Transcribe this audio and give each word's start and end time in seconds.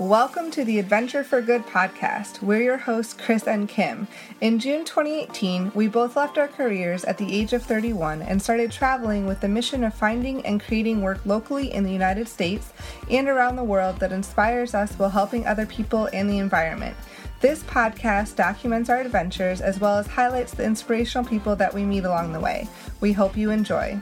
Welcome 0.00 0.50
to 0.50 0.64
the 0.64 0.80
Adventure 0.80 1.22
for 1.22 1.40
Good 1.40 1.64
podcast. 1.66 2.42
We're 2.42 2.62
your 2.62 2.78
hosts, 2.78 3.14
Chris 3.14 3.46
and 3.46 3.68
Kim. 3.68 4.08
In 4.40 4.58
June 4.58 4.84
2018, 4.84 5.70
we 5.72 5.86
both 5.86 6.16
left 6.16 6.36
our 6.36 6.48
careers 6.48 7.04
at 7.04 7.16
the 7.16 7.32
age 7.32 7.52
of 7.52 7.62
31 7.62 8.20
and 8.22 8.42
started 8.42 8.72
traveling 8.72 9.24
with 9.24 9.40
the 9.40 9.46
mission 9.46 9.84
of 9.84 9.94
finding 9.94 10.44
and 10.44 10.60
creating 10.60 11.00
work 11.00 11.24
locally 11.24 11.72
in 11.72 11.84
the 11.84 11.92
United 11.92 12.26
States 12.26 12.72
and 13.08 13.28
around 13.28 13.54
the 13.54 13.62
world 13.62 14.00
that 14.00 14.10
inspires 14.10 14.74
us 14.74 14.94
while 14.94 15.10
helping 15.10 15.46
other 15.46 15.64
people 15.64 16.08
and 16.12 16.28
the 16.28 16.38
environment. 16.38 16.96
This 17.40 17.62
podcast 17.62 18.34
documents 18.34 18.90
our 18.90 19.00
adventures 19.00 19.60
as 19.60 19.78
well 19.78 19.96
as 19.98 20.08
highlights 20.08 20.54
the 20.54 20.64
inspirational 20.64 21.24
people 21.24 21.54
that 21.54 21.72
we 21.72 21.84
meet 21.84 22.04
along 22.04 22.32
the 22.32 22.40
way. 22.40 22.66
We 23.00 23.12
hope 23.12 23.36
you 23.36 23.50
enjoy. 23.50 24.00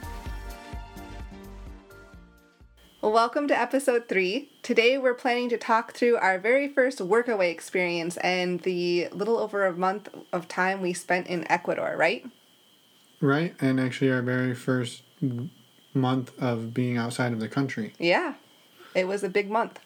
Well, 3.02 3.10
welcome 3.10 3.48
to 3.48 3.60
episode 3.60 4.08
three. 4.08 4.48
Today 4.62 4.96
we're 4.96 5.12
planning 5.12 5.48
to 5.48 5.58
talk 5.58 5.92
through 5.92 6.18
our 6.18 6.38
very 6.38 6.68
first 6.68 7.00
workaway 7.00 7.50
experience 7.50 8.16
and 8.18 8.60
the 8.60 9.08
little 9.08 9.38
over 9.38 9.66
a 9.66 9.72
month 9.72 10.08
of 10.32 10.46
time 10.46 10.80
we 10.80 10.92
spent 10.92 11.26
in 11.26 11.44
Ecuador, 11.50 11.96
right? 11.96 12.24
Right, 13.20 13.56
and 13.60 13.80
actually 13.80 14.12
our 14.12 14.22
very 14.22 14.54
first 14.54 15.02
month 15.92 16.30
of 16.40 16.72
being 16.72 16.96
outside 16.96 17.32
of 17.32 17.40
the 17.40 17.48
country. 17.48 17.92
Yeah, 17.98 18.34
it 18.94 19.08
was 19.08 19.24
a 19.24 19.28
big 19.28 19.50
month. 19.50 19.80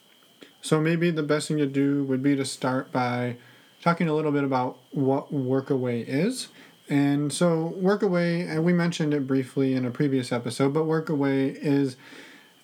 So 0.60 0.78
maybe 0.78 1.10
the 1.10 1.22
best 1.22 1.48
thing 1.48 1.56
to 1.56 1.66
do 1.66 2.04
would 2.04 2.22
be 2.22 2.36
to 2.36 2.44
start 2.44 2.92
by 2.92 3.38
talking 3.80 4.10
a 4.10 4.14
little 4.14 4.30
bit 4.30 4.44
about 4.44 4.76
what 4.90 5.32
Workaway 5.32 6.04
is. 6.06 6.48
And 6.90 7.32
so, 7.32 7.74
Workaway, 7.78 8.46
and 8.46 8.62
we 8.62 8.74
mentioned 8.74 9.14
it 9.14 9.26
briefly 9.26 9.72
in 9.72 9.86
a 9.86 9.90
previous 9.90 10.32
episode, 10.32 10.74
but 10.74 10.84
Workaway 10.84 11.56
is 11.56 11.96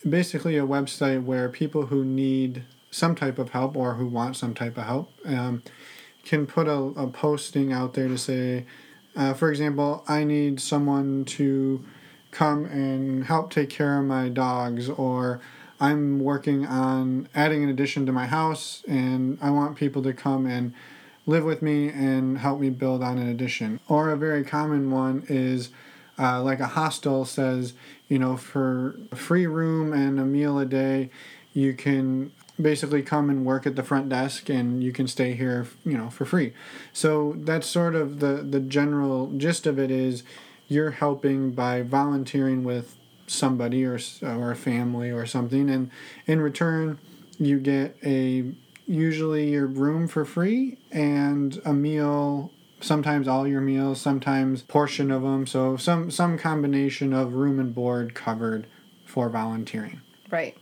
basically 0.09 0.56
a 0.56 0.66
website 0.66 1.24
where 1.24 1.48
people 1.48 1.87
who 1.87 2.05
need 2.05 2.65
some 2.91 3.15
type 3.15 3.38
of 3.38 3.51
help 3.51 3.77
or 3.77 3.95
who 3.95 4.06
want 4.06 4.37
some 4.37 4.55
type 4.55 4.77
of 4.77 4.84
help 4.84 5.11
um, 5.25 5.62
can 6.25 6.47
put 6.47 6.69
a, 6.69 6.75
a 6.75 7.06
posting 7.06 7.72
out 7.72 7.94
there 7.94 8.09
to 8.09 8.19
say, 8.19 8.64
uh, 9.17 9.34
for 9.34 9.50
example, 9.50 10.05
I 10.09 10.25
need 10.25 10.61
someone 10.61 11.25
to 11.27 11.84
come 12.31 12.64
and 12.67 13.25
help 13.25 13.50
take 13.50 13.70
care 13.70 13.98
of 13.98 14.05
my 14.05 14.28
dogs, 14.28 14.89
or 14.89 15.41
I'm 15.81 16.20
working 16.20 16.66
on 16.66 17.28
adding 17.34 17.64
an 17.64 17.69
addition 17.69 18.06
to 18.06 18.12
my 18.12 18.27
house 18.27 18.83
and 18.87 19.39
I 19.42 19.50
want 19.50 19.77
people 19.77 20.03
to 20.05 20.12
come 20.12 20.47
and 20.47 20.72
live 21.27 21.44
with 21.44 21.61
me 21.62 21.89
and 21.89 22.39
help 22.39 22.61
me 22.61 22.70
build 22.70 23.03
on 23.03 23.19
an 23.19 23.28
addition. 23.28 23.81
Or 23.89 24.11
a 24.11 24.16
very 24.16 24.44
common 24.44 24.91
one 24.91 25.25
is 25.28 25.70
uh, 26.19 26.43
like 26.43 26.61
a 26.61 26.69
hostel 26.69 27.25
says, 27.25 27.75
you 28.09 28.19
know, 28.19 28.37
for 28.37 28.97
a 29.11 29.17
free 29.17 29.47
room 29.47 29.93
and 29.93 30.21
a 30.21 30.25
meal 30.25 30.59
a 30.59 30.67
day, 30.67 31.11
you 31.55 31.75
can 31.75 32.33
basically 32.61 33.03
come 33.03 33.31
and 33.31 33.45
work 33.45 33.67
at 33.67 33.77
the 33.77 33.83
front 33.83 34.09
desk 34.09 34.49
and 34.49 34.83
you 34.85 34.93
can 34.93 35.09
stay 35.09 35.33
here, 35.35 35.67
you 35.85 35.97
know, 35.97 36.11
for 36.11 36.25
free. 36.25 36.53
So 36.93 37.35
that's 37.39 37.67
sort 37.67 37.95
of 37.95 38.21
the 38.21 38.47
the 38.49 38.61
general 38.61 39.33
gist 39.37 39.67
of 39.67 39.79
it 39.79 39.91
is 39.91 40.23
you're 40.69 40.93
helping 40.93 41.53
by 41.53 41.83
volunteering 41.83 42.65
with 42.65 42.97
somebody 43.27 43.85
or 43.85 43.99
or 44.23 44.51
a 44.51 44.57
family 44.57 45.11
or 45.11 45.25
something 45.27 45.71
and 45.71 45.91
in 46.27 46.41
return 46.41 46.99
you 47.39 47.59
get 47.59 47.97
a 48.05 48.53
usually 48.87 49.51
your 49.51 49.67
room 49.67 50.09
for 50.09 50.25
free 50.25 50.77
and 50.91 51.61
a 51.65 51.73
meal 51.73 52.51
sometimes 52.83 53.28
all 53.28 53.47
your 53.47 53.61
meals, 53.61 54.00
sometimes 54.00 54.62
portion 54.62 55.11
of 55.11 55.22
them. 55.22 55.47
So 55.47 55.77
some 55.77 56.11
some 56.11 56.38
combination 56.38 57.12
of 57.12 57.34
room 57.34 57.58
and 57.58 57.75
board 57.75 58.14
covered 58.14 58.66
for 59.06 59.28
volunteering. 59.28 60.00
Right. 60.30 60.56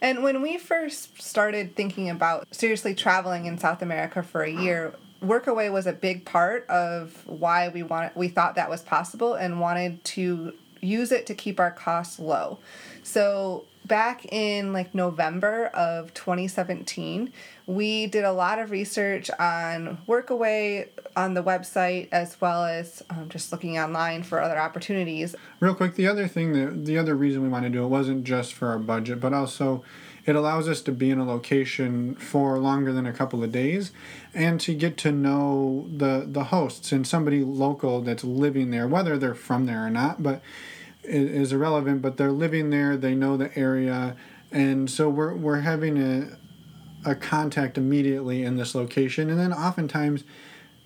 And 0.00 0.22
when 0.22 0.42
we 0.42 0.58
first 0.58 1.22
started 1.22 1.76
thinking 1.76 2.10
about 2.10 2.46
seriously 2.54 2.94
traveling 2.94 3.46
in 3.46 3.58
South 3.58 3.80
America 3.80 4.22
for 4.22 4.42
a 4.42 4.50
year, 4.50 4.94
Workaway 5.22 5.72
was 5.72 5.86
a 5.86 5.92
big 5.92 6.24
part 6.24 6.68
of 6.68 7.26
why 7.26 7.68
we 7.68 7.82
wanted 7.82 8.12
we 8.14 8.28
thought 8.28 8.56
that 8.56 8.68
was 8.68 8.82
possible 8.82 9.34
and 9.34 9.60
wanted 9.60 10.04
to 10.04 10.52
use 10.80 11.12
it 11.12 11.26
to 11.26 11.34
keep 11.34 11.58
our 11.58 11.70
costs 11.70 12.18
low. 12.18 12.58
So 13.02 13.64
back 13.86 14.24
in 14.32 14.72
like 14.72 14.94
November 14.94 15.66
of 15.66 16.14
2017, 16.14 17.32
we 17.66 18.06
did 18.06 18.24
a 18.24 18.32
lot 18.32 18.58
of 18.58 18.70
research 18.70 19.30
on 19.38 19.98
Workaway 20.08 20.88
on 21.16 21.34
the 21.34 21.42
website 21.42 22.08
as 22.10 22.40
well 22.40 22.64
as 22.64 23.02
um, 23.10 23.28
just 23.28 23.52
looking 23.52 23.78
online 23.78 24.22
for 24.22 24.40
other 24.40 24.58
opportunities. 24.58 25.34
Real 25.60 25.74
quick, 25.74 25.94
the 25.94 26.06
other 26.06 26.26
thing 26.26 26.52
that 26.52 26.86
the 26.86 26.98
other 26.98 27.14
reason 27.14 27.42
we 27.42 27.48
wanted 27.48 27.72
to 27.72 27.78
do 27.78 27.84
it 27.84 27.88
wasn't 27.88 28.24
just 28.24 28.52
for 28.54 28.68
our 28.68 28.78
budget, 28.78 29.20
but 29.20 29.32
also 29.32 29.84
it 30.26 30.34
allows 30.34 30.68
us 30.68 30.80
to 30.82 30.92
be 30.92 31.10
in 31.10 31.18
a 31.18 31.24
location 31.24 32.14
for 32.14 32.58
longer 32.58 32.92
than 32.92 33.06
a 33.06 33.12
couple 33.12 33.44
of 33.44 33.52
days 33.52 33.92
and 34.32 34.60
to 34.62 34.74
get 34.74 34.96
to 34.96 35.12
know 35.12 35.86
the 35.94 36.26
the 36.26 36.44
hosts 36.44 36.92
and 36.92 37.06
somebody 37.06 37.44
local 37.44 38.00
that's 38.00 38.24
living 38.24 38.70
there, 38.70 38.88
whether 38.88 39.18
they're 39.18 39.34
from 39.34 39.66
there 39.66 39.86
or 39.86 39.90
not, 39.90 40.22
but 40.22 40.42
is 41.04 41.52
irrelevant, 41.52 42.02
but 42.02 42.16
they're 42.16 42.32
living 42.32 42.70
there, 42.70 42.96
they 42.96 43.14
know 43.14 43.36
the 43.36 43.56
area, 43.58 44.16
and 44.50 44.88
so 44.90 45.08
we're, 45.08 45.34
we're 45.34 45.60
having 45.60 45.98
a, 45.98 47.10
a 47.10 47.14
contact 47.14 47.76
immediately 47.76 48.44
in 48.44 48.56
this 48.56 48.74
location. 48.74 49.28
And 49.28 49.38
then 49.38 49.52
oftentimes 49.52 50.24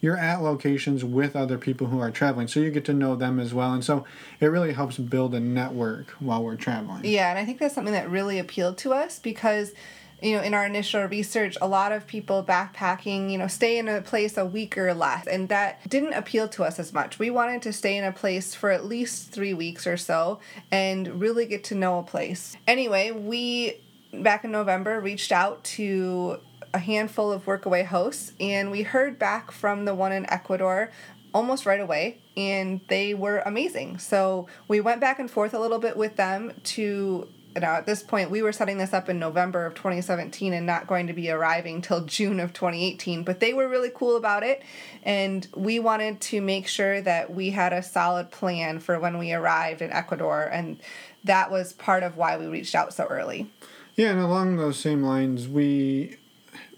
you're 0.01 0.17
at 0.17 0.43
locations 0.43 1.05
with 1.05 1.35
other 1.35 1.59
people 1.59 1.89
who 1.89 2.01
are 2.01 2.11
traveling, 2.11 2.49
so 2.49 2.61
you 2.61 2.71
get 2.71 2.85
to 2.87 2.93
know 2.93 3.17
them 3.17 3.39
as 3.39 3.53
well. 3.53 3.73
And 3.73 3.85
so 3.85 4.05
it 4.41 4.47
really 4.47 4.73
helps 4.73 4.97
build 4.97 5.35
a 5.35 5.41
network 5.41 6.11
while 6.21 6.43
we're 6.43 6.57
traveling. 6.57 7.05
Yeah, 7.05 7.31
and 7.31 7.39
I 7.39 7.45
think 7.45 7.59
that's 7.59 7.75
something 7.75 7.93
that 7.93 8.11
really 8.11 8.39
appealed 8.39 8.79
to 8.79 8.93
us 8.93 9.19
because 9.19 9.73
you 10.21 10.37
know, 10.37 10.43
in 10.43 10.55
our 10.55 10.67
initial 10.67 11.05
research, 11.05 11.57
a 11.61 11.69
lot 11.69 11.93
of 11.93 12.07
people 12.07 12.43
backpacking, 12.43 13.31
you 13.31 13.39
know, 13.39 13.47
stay 13.47 13.79
in 13.79 13.89
a 13.89 14.01
place 14.01 14.37
a 14.37 14.45
week 14.45 14.77
or 14.77 14.93
less, 14.95 15.27
and 15.27 15.49
that 15.49 15.89
didn't 15.89 16.15
appeal 16.15 16.49
to 16.49 16.65
us 16.65 16.79
as 16.79 16.93
much. 16.93 17.19
We 17.19 17.31
wanted 17.31 17.63
to 17.63 17.73
stay 17.73 17.97
in 17.97 18.05
a 18.05 18.13
place 18.13 18.55
for 18.55 18.71
at 18.71 18.85
least 18.85 19.31
three 19.31 19.55
weeks 19.55 19.87
or 19.87 19.97
so 19.97 20.41
and 20.71 21.21
really 21.21 21.47
get 21.47 21.65
to 21.65 21.75
know 21.75 21.99
a 21.99 22.03
place. 22.03 22.57
Anyway, 22.67 23.11
we, 23.13 23.81
back 24.13 24.45
in 24.45 24.51
November, 24.51 25.01
reached 25.01 25.31
out 25.31 25.63
to 25.65 26.41
a 26.75 26.79
handful 26.79 27.31
of 27.31 27.45
workaway 27.45 27.85
hosts, 27.85 28.33
and 28.41 28.71
we 28.71 28.83
heard 28.83 29.19
back 29.19 29.53
from 29.53 29.85
the 29.85 29.95
one 29.95 30.13
in 30.13 30.29
Ecuador 30.31 30.91
almost 31.35 31.67
right 31.67 31.81
away 31.81 32.19
and 32.37 32.81
they 32.89 33.15
were 33.15 33.43
amazing. 33.45 33.99
So 33.99 34.49
we 34.67 34.81
went 34.81 35.01
back 35.01 35.19
and 35.19 35.31
forth 35.31 35.55
a 35.55 35.59
little 35.59 35.79
bit 35.79 35.97
with 35.97 36.17
them 36.17 36.53
to 36.65 37.29
now 37.61 37.75
uh, 37.75 37.79
at 37.79 37.87
this 37.87 38.03
point 38.03 38.31
we 38.31 38.43
were 38.43 38.53
setting 38.53 38.79
this 38.79 38.93
up 38.93 39.09
in 39.09 39.19
November 39.19 39.67
of 39.67 39.75
2017 39.75 40.53
and 40.53 40.67
not 40.67 40.87
going 40.87 41.07
to 41.07 41.13
be 41.13 41.31
arriving 41.31 41.83
till 41.83 42.05
June 42.05 42.41
of 42.41 42.53
2018 42.53 43.23
but 43.23 43.41
they 43.41 43.53
were 43.53 43.69
really 43.69 43.91
cool 43.95 44.17
about 44.17 44.43
it. 44.43 44.63
And 45.03 45.47
we 45.55 45.79
wanted 45.79 46.21
to 46.23 46.41
make 46.41 46.67
sure 46.67 47.01
that 47.03 47.35
we 47.35 47.51
had 47.51 47.73
a 47.73 47.83
solid 47.83 48.31
plan 48.31 48.81
for 48.81 48.99
when 48.99 49.19
we 49.19 49.33
arrived 49.33 49.83
in 49.83 49.93
Ecuador. 49.93 50.45
And 50.45 50.81
that 51.25 51.51
was 51.51 51.73
part 51.73 52.03
of 52.03 52.17
why 52.17 52.37
we 52.37 52.47
reached 52.47 52.75
out 52.75 52.95
so 52.95 53.05
early. 53.07 53.51
Yeah, 53.97 54.11
and 54.11 54.21
along 54.21 54.57
those 54.57 54.79
same 54.79 55.03
lines 55.03 55.49
we 55.49 56.17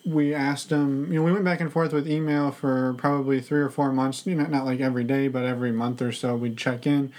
we 0.04 0.34
asked 0.34 0.70
them, 0.70 1.12
you 1.12 1.18
know, 1.18 1.24
we 1.24 1.30
went 1.30 1.44
back 1.44 1.60
and 1.60 1.70
forth 1.70 1.92
with 1.92 2.08
email 2.08 2.50
for 2.50 2.94
probably 2.94 3.38
3 3.38 3.60
or 3.60 3.68
4 3.68 3.92
months, 3.92 4.26
you 4.26 4.34
know, 4.34 4.46
not 4.46 4.64
like 4.64 4.80
every 4.80 5.04
day, 5.04 5.28
but 5.28 5.44
every 5.44 5.72
month 5.72 6.00
or 6.00 6.10
so 6.10 6.34
we'd 6.34 6.56
check 6.56 6.86
in 6.86 7.12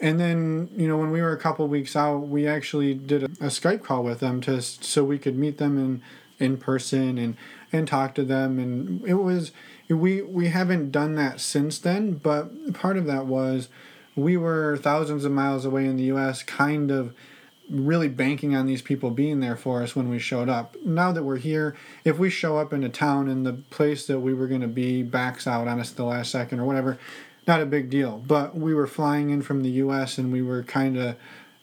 and 0.00 0.20
then, 0.20 0.70
you 0.76 0.86
know, 0.86 0.96
when 0.96 1.10
we 1.10 1.20
were 1.20 1.32
a 1.32 1.38
couple 1.38 1.66
weeks 1.68 1.96
out, 1.96 2.28
we 2.28 2.46
actually 2.46 2.94
did 2.94 3.22
a, 3.22 3.26
a 3.26 3.48
Skype 3.48 3.82
call 3.82 4.02
with 4.02 4.20
them 4.20 4.40
to 4.42 4.62
so 4.62 5.04
we 5.04 5.18
could 5.18 5.36
meet 5.36 5.58
them 5.58 5.78
in 5.78 6.02
in 6.38 6.56
person 6.56 7.18
and 7.18 7.36
and 7.72 7.88
talk 7.88 8.14
to 8.14 8.22
them 8.22 8.58
and 8.58 9.04
it 9.04 9.14
was 9.14 9.50
we 9.88 10.22
we 10.22 10.48
haven't 10.48 10.90
done 10.90 11.14
that 11.16 11.40
since 11.40 11.78
then, 11.78 12.14
but 12.14 12.74
part 12.74 12.96
of 12.96 13.06
that 13.06 13.26
was 13.26 13.68
we 14.14 14.36
were 14.36 14.76
thousands 14.76 15.24
of 15.24 15.32
miles 15.32 15.64
away 15.64 15.86
in 15.86 15.96
the 15.96 16.04
US 16.04 16.42
kind 16.42 16.90
of 16.90 17.14
really 17.70 18.08
banking 18.08 18.56
on 18.56 18.66
these 18.66 18.80
people 18.80 19.10
being 19.10 19.40
there 19.40 19.56
for 19.56 19.82
us 19.82 19.94
when 19.94 20.08
we 20.08 20.18
showed 20.18 20.48
up. 20.48 20.74
Now 20.84 21.12
that 21.12 21.22
we're 21.22 21.36
here, 21.36 21.76
if 22.04 22.18
we 22.18 22.30
show 22.30 22.56
up 22.56 22.72
in 22.72 22.82
a 22.82 22.88
town 22.88 23.28
and 23.28 23.44
the 23.44 23.52
place 23.52 24.06
that 24.06 24.20
we 24.20 24.32
were 24.32 24.46
going 24.46 24.62
to 24.62 24.68
be 24.68 25.02
backs 25.02 25.46
out 25.46 25.68
on 25.68 25.78
us 25.78 25.90
the 25.90 26.04
last 26.04 26.30
second 26.30 26.60
or 26.60 26.64
whatever, 26.64 26.98
not 27.48 27.60
a 27.62 27.66
big 27.66 27.90
deal. 27.90 28.22
But 28.24 28.54
we 28.54 28.74
were 28.74 28.86
flying 28.86 29.30
in 29.30 29.42
from 29.42 29.62
the 29.62 29.70
U.S. 29.70 30.18
and 30.18 30.30
we 30.32 30.42
were 30.42 30.62
kind 30.62 30.96
of 30.96 31.16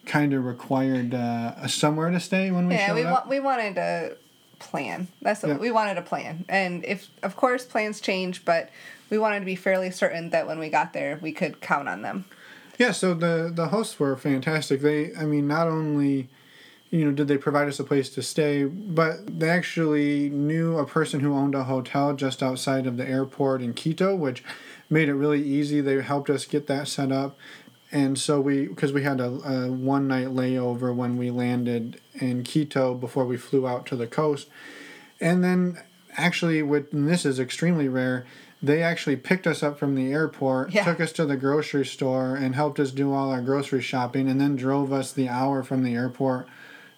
kind 0.06 0.34
of 0.34 0.44
required 0.46 1.14
uh, 1.14 1.68
somewhere 1.68 2.10
to 2.12 2.20
stay 2.20 2.52
when 2.52 2.68
we 2.68 2.74
yeah 2.76 2.88
showed 2.88 2.96
we 2.96 3.04
up. 3.04 3.26
Wa- 3.26 3.30
we 3.30 3.40
wanted 3.40 3.76
to 3.76 4.18
plan. 4.60 5.08
That's 5.22 5.42
what 5.44 5.50
Yeah. 5.50 5.58
we 5.58 5.72
wanted 5.72 5.98
a 5.98 6.02
plan, 6.02 6.44
and 6.50 6.84
if 6.84 7.08
of 7.24 7.36
course 7.36 7.66
plans 7.66 8.02
change, 8.02 8.44
but 8.44 8.70
we 9.10 9.18
wanted 9.18 9.40
to 9.40 9.46
be 9.46 9.56
fairly 9.56 9.92
certain 9.92 10.32
that 10.32 10.48
when 10.48 10.60
we 10.60 10.70
got 10.70 10.92
there, 10.94 11.20
we 11.22 11.32
could 11.32 11.62
count 11.62 11.88
on 11.88 12.02
them. 12.02 12.26
Yeah, 12.78 12.92
so 12.92 13.14
the 13.14 13.52
the 13.54 13.68
hosts 13.68 14.00
were 14.00 14.16
fantastic. 14.18 14.82
They, 14.82 15.12
I 15.16 15.26
mean, 15.26 15.48
not 15.48 15.68
only 15.68 16.28
you 16.92 17.06
know 17.06 17.12
did 17.12 17.28
they 17.28 17.38
provide 17.38 17.68
us 17.68 17.80
a 17.80 17.84
place 17.84 18.10
to 18.12 18.22
stay, 18.22 18.64
but 18.66 19.40
they 19.40 19.50
actually 19.50 20.30
knew 20.30 20.78
a 20.78 20.86
person 20.86 21.20
who 21.22 21.34
owned 21.34 21.56
a 21.56 21.64
hotel 21.66 22.14
just 22.14 22.42
outside 22.44 22.86
of 22.88 22.98
the 22.98 23.08
airport 23.08 23.62
in 23.62 23.74
Quito, 23.74 24.16
which 24.16 24.44
made 24.90 25.10
it 25.10 25.16
really 25.16 25.44
easy. 25.44 25.82
They 25.82 26.02
helped 26.02 26.30
us 26.30 26.46
get 26.46 26.68
that 26.68 26.88
set 26.88 27.12
up. 27.12 27.38
And 27.92 28.18
so 28.20 28.42
we, 28.42 28.68
because 28.68 28.92
we 28.92 29.04
had 29.04 29.20
a, 29.20 29.26
a 29.28 29.72
one 29.72 30.08
night 30.08 30.28
layover 30.28 30.94
when 30.94 31.18
we 31.18 31.32
landed 31.32 32.02
in 32.16 32.44
Quito 32.44 32.94
before 32.94 33.26
we 33.26 33.38
flew 33.38 33.68
out 33.68 33.86
to 33.88 33.96
the 33.96 34.08
coast. 34.08 34.48
And 35.22 35.44
then 35.44 35.78
actually, 36.18 36.62
with 36.62 36.92
and 36.94 37.08
this 37.08 37.26
is 37.26 37.40
extremely 37.40 37.88
rare. 37.88 38.26
They 38.64 38.82
actually 38.82 39.18
picked 39.18 39.46
us 39.46 39.62
up 39.62 39.78
from 39.78 39.96
the 39.96 40.12
airport, 40.12 40.72
Yeah. 40.72 40.86
took 40.86 41.00
us 41.00 41.12
to 41.14 41.26
the 41.26 41.36
grocery 41.36 41.86
store, 41.86 42.36
and 42.36 42.56
helped 42.56 42.80
us 42.80 42.90
do 42.92 43.14
all 43.14 43.30
our 43.30 43.42
grocery 43.42 43.82
shopping, 43.82 44.28
and 44.28 44.42
then 44.42 44.56
drove 44.56 44.92
us 44.92 45.12
the 45.12 45.30
hour 45.30 45.62
from 45.62 45.84
the 45.84 45.94
airport 45.94 46.48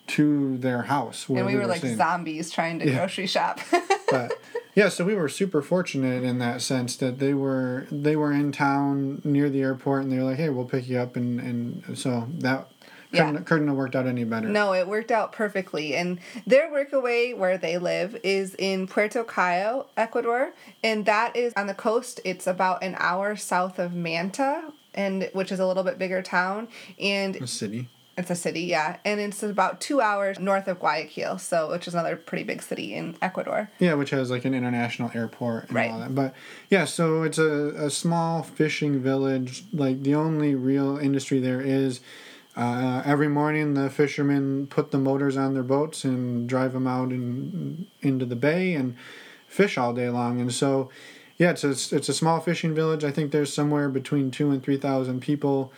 to 0.07 0.57
their 0.59 0.83
house. 0.83 1.27
Where 1.27 1.43
and 1.43 1.53
we, 1.53 1.59
were 1.59 1.67
like 1.67 1.79
staying. 1.79 1.97
zombies 1.97 2.49
trying 2.51 2.79
to 2.79 2.85
grocery 2.89 3.27
shop. 3.27 3.59
but 4.09 4.31
yeah, 4.77 4.89
so 4.89 5.03
we 5.03 5.15
were 5.15 5.27
super 5.27 5.63
fortunate 5.63 6.23
in 6.23 6.37
that 6.37 6.61
sense 6.61 6.95
that 6.97 7.17
they 7.17 7.33
were 7.33 7.87
they 7.91 8.15
were 8.15 8.31
in 8.31 8.51
town 8.51 9.23
near 9.23 9.49
the 9.49 9.61
airport, 9.63 10.03
and 10.03 10.11
they 10.11 10.17
were 10.17 10.23
like, 10.25 10.37
"Hey, 10.37 10.49
we'll 10.49 10.65
pick 10.65 10.87
you 10.87 10.99
up," 10.99 11.15
and 11.15 11.39
and 11.39 11.97
so 11.97 12.27
that 12.37 12.67
couldn't, 13.11 13.33
Yeah. 13.33 13.41
couldn't 13.41 13.67
have 13.69 13.75
worked 13.75 13.95
out 13.95 14.05
any 14.05 14.23
better. 14.23 14.47
No, 14.47 14.75
it 14.75 14.87
worked 14.87 15.09
out 15.11 15.31
perfectly. 15.31 15.95
And 15.95 16.19
their 16.45 16.69
workaway 16.69 17.35
where 17.35 17.57
they 17.57 17.79
live 17.79 18.19
is 18.23 18.53
in 18.59 18.85
Puerto 18.85 19.23
Cayo, 19.23 19.87
Ecuador, 19.97 20.51
and 20.83 21.05
that 21.07 21.35
is 21.35 21.53
on 21.57 21.65
the 21.65 21.73
coast. 21.73 22.19
It's 22.23 22.45
about 22.45 22.83
an 22.83 22.95
hour 22.99 23.35
south 23.35 23.79
of 23.79 23.95
Manta, 23.95 24.73
and 24.93 25.27
which 25.33 25.51
is 25.51 25.59
a 25.59 25.65
little 25.65 25.83
bit 25.83 25.97
bigger 25.97 26.21
town, 26.21 26.67
and 26.99 27.33
The 27.33 27.47
city. 27.47 27.87
It's 28.17 28.31
a 28.31 28.35
city, 28.35 28.61
yeah, 28.61 28.97
and 29.05 29.19
it's 29.19 29.43
about 29.43 29.79
two 29.79 30.01
hours 30.01 30.39
north 30.39 30.67
of 30.67 30.79
Guayaquil, 30.79 31.37
so 31.37 31.69
which 31.71 31.87
is 31.87 31.93
another 31.93 32.15
pretty 32.15 32.43
big 32.43 32.61
city 32.63 32.95
in 32.95 33.15
Ecuador. 33.21 33.69
Yeah, 33.79 33.93
which 33.93 34.09
has 34.09 34.31
like 34.31 34.43
an 34.45 34.53
international 34.55 35.11
airport 35.13 35.65
and 35.67 35.75
Right. 35.75 35.91
all 35.91 35.99
that. 35.99 36.15
But 36.15 36.33
yeah, 36.69 36.85
so 36.85 37.23
it's 37.23 37.37
a, 37.37 37.73
a 37.77 37.89
small 37.89 38.41
fishing 38.43 38.99
village. 39.01 39.63
Like 39.71 40.01
the 40.03 40.15
only 40.15 40.55
real 40.55 40.97
industry 40.97 41.39
there 41.39 41.61
is 41.61 41.99
uh, 42.55 43.03
every 43.05 43.27
morning 43.27 43.75
the 43.75 43.89
fishermen 43.89 44.65
put 44.67 44.89
the 44.89 44.97
motors 44.97 45.37
on 45.37 45.53
their 45.53 45.61
boats 45.63 46.03
and 46.03 46.49
drive 46.49 46.73
them 46.73 46.87
out 46.87 47.11
in, 47.11 47.85
into 48.01 48.25
the 48.25 48.35
bay 48.35 48.73
and 48.73 48.95
fish 49.47 49.77
all 49.77 49.93
day 49.93 50.09
long. 50.09 50.41
And 50.41 50.51
so, 50.51 50.89
yeah, 51.37 51.51
it's 51.51 51.63
a, 51.63 51.69
it's 51.95 52.09
a 52.09 52.13
small 52.15 52.39
fishing 52.39 52.73
village. 52.73 53.03
I 53.03 53.11
think 53.11 53.31
there's 53.31 53.53
somewhere 53.53 53.89
between 53.89 54.31
two 54.31 54.49
and 54.49 54.63
3,000 54.63 55.21
people. 55.21 55.71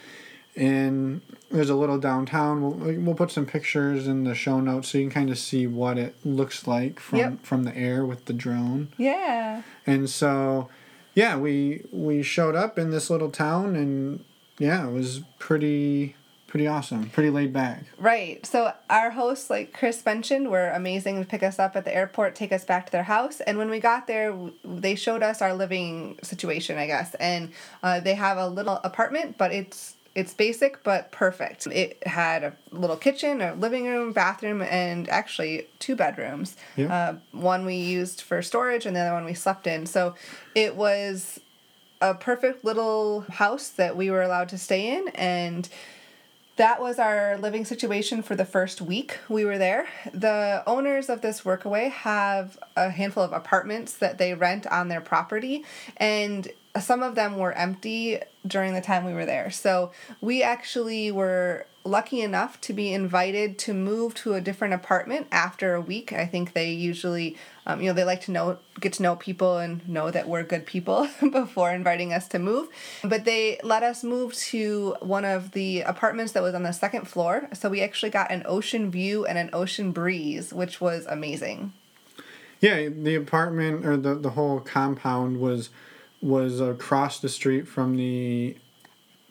And 0.60 1.22
there's 1.50 1.70
a 1.70 1.76
little 1.76 1.98
downtown. 1.98 2.62
We'll, 2.62 3.00
we'll 3.00 3.16
put 3.16 3.32
some 3.32 3.46
pictures 3.46 4.08
in 4.08 4.26
the 4.26 4.36
show 4.36 4.60
notes 4.60 4.90
so 4.90 4.98
you 4.98 5.06
can 5.06 5.12
kind 5.12 5.30
of 5.30 5.40
see 5.40 5.66
what 5.68 5.98
it 5.98 6.16
looks 6.26 6.68
like 6.68 7.00
from, 7.00 7.20
Yep. 7.20 7.44
from 7.44 7.64
the 7.64 7.76
air 7.78 8.06
with 8.06 8.26
the 8.26 8.34
drone. 8.34 8.90
Yeah. 8.98 9.62
And 9.88 10.10
so, 10.10 10.70
yeah, 11.16 11.38
we 11.38 11.86
we 11.92 12.22
showed 12.24 12.56
up 12.56 12.78
in 12.78 12.92
this 12.92 13.10
little 13.10 13.32
town, 13.32 13.76
and 13.76 14.24
yeah, 14.58 14.88
it 14.88 14.92
was 14.92 15.22
pretty 15.40 16.16
pretty 16.48 16.66
awesome, 16.68 17.10
pretty 17.12 17.30
laid 17.30 17.54
back. 17.54 17.84
Right. 18.00 18.44
So 18.44 18.74
our 18.90 19.12
hosts, 19.12 19.52
like 19.52 19.72
Chris 19.72 20.04
mentioned, 20.04 20.50
were 20.50 20.70
amazing 20.70 21.20
to 21.22 21.26
pick 21.30 21.44
us 21.44 21.60
up 21.60 21.76
at 21.76 21.86
the 21.86 21.96
airport, 21.96 22.34
take 22.36 22.52
us 22.52 22.66
back 22.66 22.88
to 22.88 22.92
their 22.92 23.04
house, 23.04 23.40
and 23.42 23.58
when 23.60 23.70
we 23.70 23.80
got 23.80 24.08
there, 24.08 24.36
they 24.66 24.96
showed 24.96 25.22
us 25.24 25.42
our 25.44 25.54
living 25.54 26.18
situation, 26.24 26.78
I 26.80 26.88
guess. 26.88 27.14
And 27.16 27.52
uh, 27.84 28.00
they 28.00 28.16
have 28.16 28.38
a 28.38 28.48
little 28.48 28.80
apartment, 28.84 29.38
but 29.38 29.52
it's 29.52 29.96
it's 30.16 30.34
basic 30.34 30.84
but 30.84 31.12
perfect. 31.12 31.68
It 31.68 32.06
had 32.06 32.44
a 32.44 32.54
little 32.72 32.98
kitchen, 32.98 33.42
a 33.42 33.54
living 33.54 33.86
room, 33.86 34.12
bathroom, 34.12 34.62
and 34.62 35.08
actually 35.10 35.68
two 35.80 35.96
bedrooms. 35.96 36.56
Yeah. 36.76 36.94
Uh, 36.94 37.16
one 37.32 37.66
we 37.66 37.76
used 37.76 38.22
for 38.22 38.42
storage, 38.42 38.86
and 38.86 38.96
the 38.96 39.02
other 39.02 39.14
one 39.14 39.26
we 39.26 39.34
slept 39.34 39.68
in. 39.68 39.86
So 39.86 40.16
it 40.56 40.76
was 40.76 41.40
a 42.02 42.14
perfect 42.14 42.64
little 42.64 43.22
house 43.30 43.70
that 43.70 43.96
we 43.96 44.10
were 44.10 44.22
allowed 44.22 44.50
to 44.50 44.58
stay 44.58 44.98
in, 44.98 45.10
and 45.10 45.70
that 46.56 46.82
was 46.82 47.00
our 47.00 47.38
living 47.38 47.64
situation 47.64 48.22
for 48.22 48.36
the 48.36 48.44
first 48.44 48.82
week 48.82 49.18
we 49.30 49.46
were 49.46 49.58
there. 49.58 49.88
The 50.14 50.62
owners 50.68 51.08
of 51.10 51.22
this 51.22 51.42
workaway 51.42 51.90
have 51.90 52.58
a 52.76 52.90
handful 52.90 53.24
of 53.24 53.32
apartments 53.32 53.94
that 53.94 54.18
they 54.18 54.34
rent 54.34 54.68
on 54.68 54.90
their 54.90 55.02
property, 55.02 55.64
and 55.98 56.48
some 56.80 57.04
of 57.04 57.16
them 57.16 57.38
were 57.38 57.54
empty 57.54 58.20
during 58.46 58.74
the 58.74 58.82
time 58.82 59.06
we 59.06 59.14
were 59.14 59.26
there. 59.26 59.52
So 59.52 59.92
we 60.22 60.44
actually 60.44 61.12
were 61.12 61.66
lucky 61.84 62.22
enough 62.22 62.60
to 62.62 62.74
be 62.74 62.94
invited 62.94 63.58
to 63.58 63.74
move 63.74 64.14
to 64.14 64.34
a 64.34 64.42
different 64.42 64.74
apartment 64.74 65.28
after 65.32 65.76
a 65.76 65.82
week. 65.82 66.12
I 66.14 66.26
think 66.26 66.54
they 66.54 66.72
usually, 66.72 67.38
um, 67.66 67.82
you 67.82 67.88
know, 67.88 67.94
they 67.94 68.04
like 68.04 68.22
to 68.22 68.32
know, 68.32 68.58
get 68.80 68.94
to 68.94 69.04
know 69.04 69.16
people 69.16 69.58
and 69.58 69.88
know 69.88 70.12
that 70.12 70.28
we're 70.28 70.44
good 70.44 70.66
people 70.66 71.08
before 71.32 71.72
inviting 71.72 72.14
us 72.14 72.28
to 72.30 72.40
move. 72.40 72.68
But 73.04 73.26
they 73.26 73.60
let 73.64 73.84
us 73.84 74.04
move 74.04 74.34
to 74.36 74.96
one 75.00 75.26
of 75.26 75.52
the 75.52 75.82
apartments 75.82 76.34
that 76.34 76.44
was 76.44 76.54
on 76.54 76.64
the 76.64 76.74
second 76.74 77.08
floor. 77.08 77.50
So 77.54 77.70
we 77.70 77.82
actually 77.82 78.12
got 78.12 78.32
an 78.32 78.44
ocean 78.46 78.92
view 78.92 79.26
and 79.26 79.38
an 79.38 79.50
ocean 79.54 79.92
breeze, 79.92 80.54
which 80.54 80.82
was 80.82 81.06
amazing. 81.06 81.74
Yeah, 82.62 82.90
the 82.90 83.16
apartment 83.16 83.86
or 83.86 83.96
the 83.96 84.16
the 84.16 84.32
whole 84.32 84.60
compound 84.60 85.40
was 85.40 85.70
was 86.22 86.60
across 86.60 87.20
the 87.20 87.30
street 87.30 87.68
from 87.68 87.96
the 87.98 88.58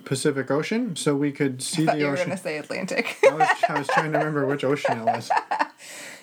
Pacific 0.04 0.50
Ocean, 0.50 0.96
so 0.96 1.14
we 1.14 1.32
could 1.32 1.62
see 1.62 1.84
the 1.84 1.96
you 1.98 2.06
were 2.06 2.12
ocean. 2.12 2.26
going 2.26 2.36
to 2.38 2.42
say 2.42 2.58
Atlantic. 2.58 3.16
I 3.28 3.34
was, 3.34 3.48
I 3.68 3.78
was 3.78 3.86
trying 3.88 4.12
to 4.12 4.18
remember 4.18 4.46
which 4.46 4.64
ocean 4.64 4.98
it 4.98 5.04
was. 5.04 5.30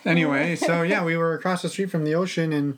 Anyway, 0.05 0.55
so 0.55 0.83
yeah, 0.83 1.03
we 1.03 1.17
were 1.17 1.33
across 1.33 1.63
the 1.63 1.69
street 1.69 1.89
from 1.89 2.03
the 2.03 2.13
ocean, 2.13 2.53
and 2.53 2.77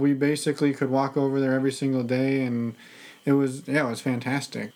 we 0.00 0.14
basically 0.14 0.72
could 0.72 0.88
walk 0.88 1.16
over 1.16 1.40
there 1.40 1.52
every 1.52 1.72
single 1.72 2.04
day, 2.04 2.42
and 2.42 2.76
it 3.24 3.32
was 3.32 3.66
yeah, 3.66 3.86
it 3.86 3.90
was 3.90 4.00
fantastic. 4.00 4.70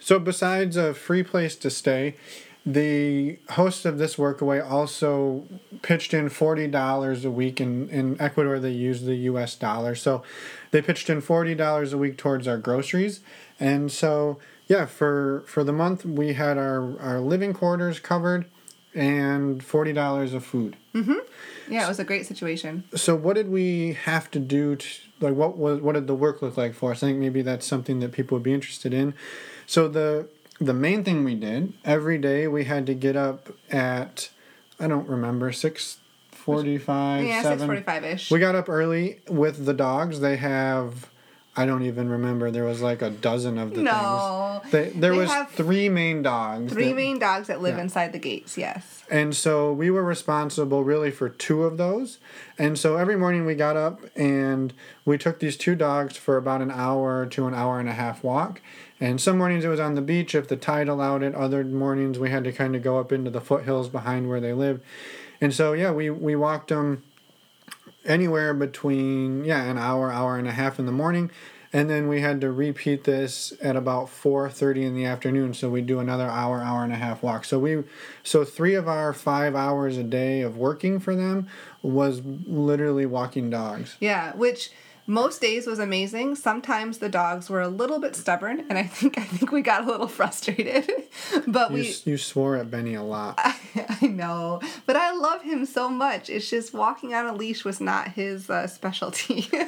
So 0.00 0.18
besides 0.18 0.76
a 0.76 0.92
free 0.92 1.22
place 1.22 1.54
to 1.56 1.70
stay, 1.70 2.16
the 2.66 3.38
host 3.50 3.84
of 3.84 3.98
this 3.98 4.16
workaway 4.16 4.64
also 4.64 5.44
pitched 5.82 6.14
in 6.14 6.28
forty 6.28 6.66
dollars 6.66 7.24
a 7.24 7.30
week. 7.30 7.60
In 7.60 7.88
in 7.90 8.20
Ecuador, 8.20 8.58
they 8.58 8.70
use 8.70 9.02
the 9.02 9.16
U.S. 9.16 9.54
dollar, 9.54 9.94
so 9.94 10.22
they 10.70 10.80
pitched 10.80 11.10
in 11.10 11.20
forty 11.20 11.54
dollars 11.54 11.92
a 11.92 11.98
week 11.98 12.16
towards 12.16 12.48
our 12.48 12.58
groceries, 12.58 13.20
and 13.60 13.92
so 13.92 14.38
yeah, 14.66 14.86
for 14.86 15.44
for 15.46 15.62
the 15.62 15.72
month 15.72 16.04
we 16.06 16.32
had 16.34 16.56
our 16.56 16.98
our 17.00 17.20
living 17.20 17.52
quarters 17.52 18.00
covered, 18.00 18.46
and 18.94 19.62
forty 19.62 19.92
dollars 19.92 20.32
of 20.32 20.44
food. 20.44 20.76
Mm-hmm. 20.94 21.72
yeah, 21.72 21.84
it 21.84 21.88
was 21.88 21.98
a 21.98 22.04
great 22.04 22.24
situation. 22.24 22.84
So 22.94 23.14
what 23.14 23.34
did 23.34 23.50
we 23.50 23.94
have 24.04 24.30
to 24.30 24.38
do 24.38 24.76
to 24.76 24.88
like 25.20 25.34
what 25.34 25.58
was 25.58 25.80
what 25.80 25.94
did 25.94 26.06
the 26.06 26.14
work 26.14 26.40
look 26.40 26.56
like 26.56 26.72
for 26.74 26.92
us? 26.92 27.02
I 27.02 27.08
think 27.08 27.18
maybe 27.18 27.42
that's 27.42 27.66
something 27.66 28.00
that 28.00 28.12
people 28.12 28.36
would 28.36 28.42
be 28.42 28.54
interested 28.54 28.94
in. 28.94 29.12
So 29.66 29.88
the 29.88 30.28
the 30.60 30.74
main 30.74 31.04
thing 31.04 31.24
we 31.24 31.34
did 31.34 31.72
every 31.84 32.18
day 32.18 32.46
we 32.46 32.64
had 32.64 32.86
to 32.86 32.94
get 32.94 33.16
up 33.16 33.50
at 33.70 34.30
I 34.78 34.86
don't 34.88 35.08
remember 35.08 35.52
six 35.52 35.98
forty 36.30 36.78
five 36.78 37.24
Yeah, 37.24 37.42
seven. 37.42 37.58
645 37.60 38.04
ish. 38.04 38.30
We 38.30 38.38
got 38.38 38.54
up 38.54 38.68
early 38.68 39.20
with 39.28 39.64
the 39.66 39.74
dogs. 39.74 40.20
They 40.20 40.36
have 40.36 41.08
I 41.56 41.66
don't 41.66 41.84
even 41.84 42.08
remember. 42.08 42.50
There 42.50 42.64
was 42.64 42.82
like 42.82 43.00
a 43.00 43.10
dozen 43.10 43.58
of 43.58 43.74
the 43.74 43.82
No. 43.82 44.60
things. 44.62 44.72
They, 44.72 44.98
there 44.98 45.12
They 45.12 45.18
was 45.18 45.30
three 45.52 45.88
main 45.88 46.22
dogs. 46.22 46.72
Three 46.72 46.88
that- 46.88 46.96
main 46.96 47.18
dogs 47.18 47.46
that 47.46 47.62
live 47.62 47.76
yeah. 47.76 47.82
inside 47.82 48.12
the 48.12 48.18
gates, 48.18 48.58
yes. 48.58 49.02
and 49.10 49.36
so 49.36 49.72
we 49.72 49.90
were 49.90 50.02
responsible 50.02 50.82
really 50.82 51.10
for 51.12 51.28
two 51.28 51.62
of 51.64 51.76
those. 51.76 52.18
And 52.58 52.76
so 52.78 52.96
every 52.96 53.16
morning 53.16 53.46
we 53.46 53.54
got 53.54 53.76
up 53.76 54.00
and 54.16 54.72
we 55.04 55.16
took 55.18 55.38
these 55.38 55.56
two 55.56 55.74
dogs 55.76 56.16
for 56.16 56.36
about 56.36 56.60
an 56.60 56.70
hour 56.72 57.26
to 57.26 57.46
an 57.46 57.54
hour 57.54 57.78
and 57.78 57.88
a 57.88 57.92
half 57.92 58.24
walk. 58.24 58.60
And 59.00 59.20
some 59.20 59.38
mornings 59.38 59.64
it 59.64 59.68
was 59.68 59.80
on 59.80 59.94
the 59.96 60.00
beach 60.02 60.34
if 60.34 60.48
the 60.48 60.56
tide 60.56 60.88
allowed 60.88 61.22
it. 61.22 61.34
Other 61.34 61.62
mornings 61.64 62.18
we 62.18 62.30
had 62.30 62.44
to 62.44 62.52
kind 62.52 62.74
of 62.74 62.82
go 62.82 62.98
up 62.98 63.12
into 63.12 63.30
the 63.30 63.40
foothills 63.40 63.88
behind 63.88 64.28
where 64.28 64.40
they 64.40 64.52
lived. 64.52 64.82
And 65.40 65.52
so 65.54 65.72
yeah, 65.72 65.90
we 65.92 66.10
we 66.10 66.34
walked 66.34 66.68
them 66.68 67.02
anywhere 68.04 68.54
between 68.54 69.44
yeah 69.44 69.62
an 69.64 69.78
hour 69.78 70.10
hour 70.10 70.38
and 70.38 70.48
a 70.48 70.52
half 70.52 70.78
in 70.78 70.86
the 70.86 70.92
morning. 70.92 71.30
And 71.72 71.90
then 71.90 72.06
we 72.06 72.20
had 72.20 72.40
to 72.42 72.52
repeat 72.52 73.02
this 73.02 73.52
at 73.60 73.74
about 73.74 74.06
4.30 74.06 74.84
in 74.84 74.94
the 74.94 75.06
afternoon. 75.06 75.54
So 75.54 75.68
we 75.68 75.82
do 75.82 75.98
another 75.98 76.28
hour 76.28 76.62
hour 76.62 76.84
and 76.84 76.92
a 76.92 76.96
half 76.96 77.20
walk. 77.20 77.44
So 77.44 77.58
we 77.58 77.82
so 78.22 78.44
three 78.44 78.74
of 78.74 78.86
our 78.86 79.12
five 79.12 79.56
hours 79.56 79.96
a 79.96 80.04
day 80.04 80.42
of 80.42 80.56
working 80.56 81.00
for 81.00 81.16
them 81.16 81.48
was 81.82 82.22
literally 82.24 83.06
walking 83.06 83.50
dogs. 83.50 83.96
Yeah, 83.98 84.36
which 84.36 84.70
most 85.06 85.40
days 85.40 85.66
was 85.66 85.78
amazing. 85.78 86.34
Sometimes 86.34 86.98
the 86.98 87.08
dogs 87.08 87.50
were 87.50 87.60
a 87.60 87.68
little 87.68 87.98
bit 87.98 88.16
stubborn, 88.16 88.64
and 88.68 88.78
I 88.78 88.84
think 88.84 89.18
I 89.18 89.24
think 89.24 89.52
we 89.52 89.62
got 89.62 89.84
a 89.84 89.86
little 89.86 90.08
frustrated. 90.18 90.90
but 91.46 91.70
you, 91.70 91.76
we, 91.76 91.94
you 92.04 92.18
swore 92.18 92.56
at 92.56 92.70
benny 92.70 92.94
a 92.94 93.02
lot 93.02 93.38
I 94.00 94.06
know, 94.06 94.60
but 94.86 94.96
I 94.96 95.12
love 95.12 95.42
him 95.42 95.66
so 95.66 95.88
much. 95.88 96.30
It's 96.30 96.48
just 96.48 96.72
walking 96.72 97.14
on 97.14 97.26
a 97.26 97.34
leash 97.34 97.64
was 97.64 97.80
not 97.80 98.08
his 98.08 98.48
uh, 98.50 98.66
specialty. 98.66 99.48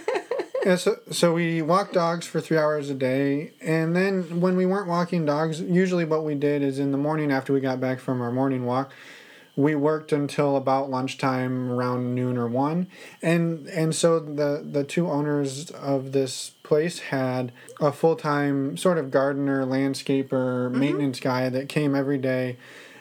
Yeah, 0.64 0.74
so, 0.74 0.96
so 1.12 1.32
we 1.32 1.62
walked 1.62 1.92
dogs 1.92 2.26
for 2.26 2.40
three 2.40 2.58
hours 2.58 2.90
a 2.90 2.94
day. 2.94 3.52
And 3.60 3.94
then 3.94 4.40
when 4.40 4.56
we 4.56 4.66
weren't 4.66 4.88
walking 4.88 5.24
dogs, 5.24 5.60
usually 5.60 6.04
what 6.04 6.24
we 6.24 6.34
did 6.34 6.60
is 6.60 6.80
in 6.80 6.90
the 6.90 6.98
morning 6.98 7.30
after 7.30 7.52
we 7.52 7.60
got 7.60 7.78
back 7.78 8.00
from 8.00 8.20
our 8.20 8.32
morning 8.32 8.66
walk, 8.66 8.92
we 9.56 9.74
worked 9.74 10.12
until 10.12 10.56
about 10.56 10.90
lunchtime 10.90 11.72
around 11.72 12.14
noon 12.14 12.36
or 12.36 12.46
one. 12.46 12.86
And 13.22 13.66
and 13.68 13.94
so 13.94 14.20
the, 14.20 14.64
the 14.64 14.84
two 14.84 15.08
owners 15.10 15.70
of 15.70 16.12
this 16.12 16.50
place 16.62 16.98
had 16.98 17.52
a 17.80 17.90
full 17.90 18.16
time 18.16 18.76
sort 18.76 18.98
of 18.98 19.10
gardener, 19.10 19.64
landscaper, 19.64 20.70
maintenance 20.70 21.18
guy 21.20 21.48
that 21.48 21.68
came 21.68 21.94
every 21.94 22.18
day 22.18 22.58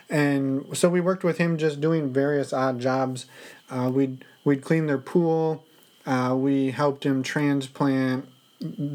and 0.08 0.76
so 0.76 0.88
we 0.88 1.00
worked 1.00 1.24
with 1.24 1.38
him 1.38 1.58
just 1.58 1.80
doing 1.80 2.12
various 2.12 2.52
odd 2.52 2.80
jobs. 2.80 3.26
Uh, 3.68 3.90
we'd 3.92 4.24
we'd 4.44 4.62
clean 4.62 4.86
their 4.86 4.98
pool. 4.98 5.64
Uh, 6.04 6.34
we 6.38 6.70
helped 6.70 7.04
him 7.04 7.22
transplant 7.22 8.28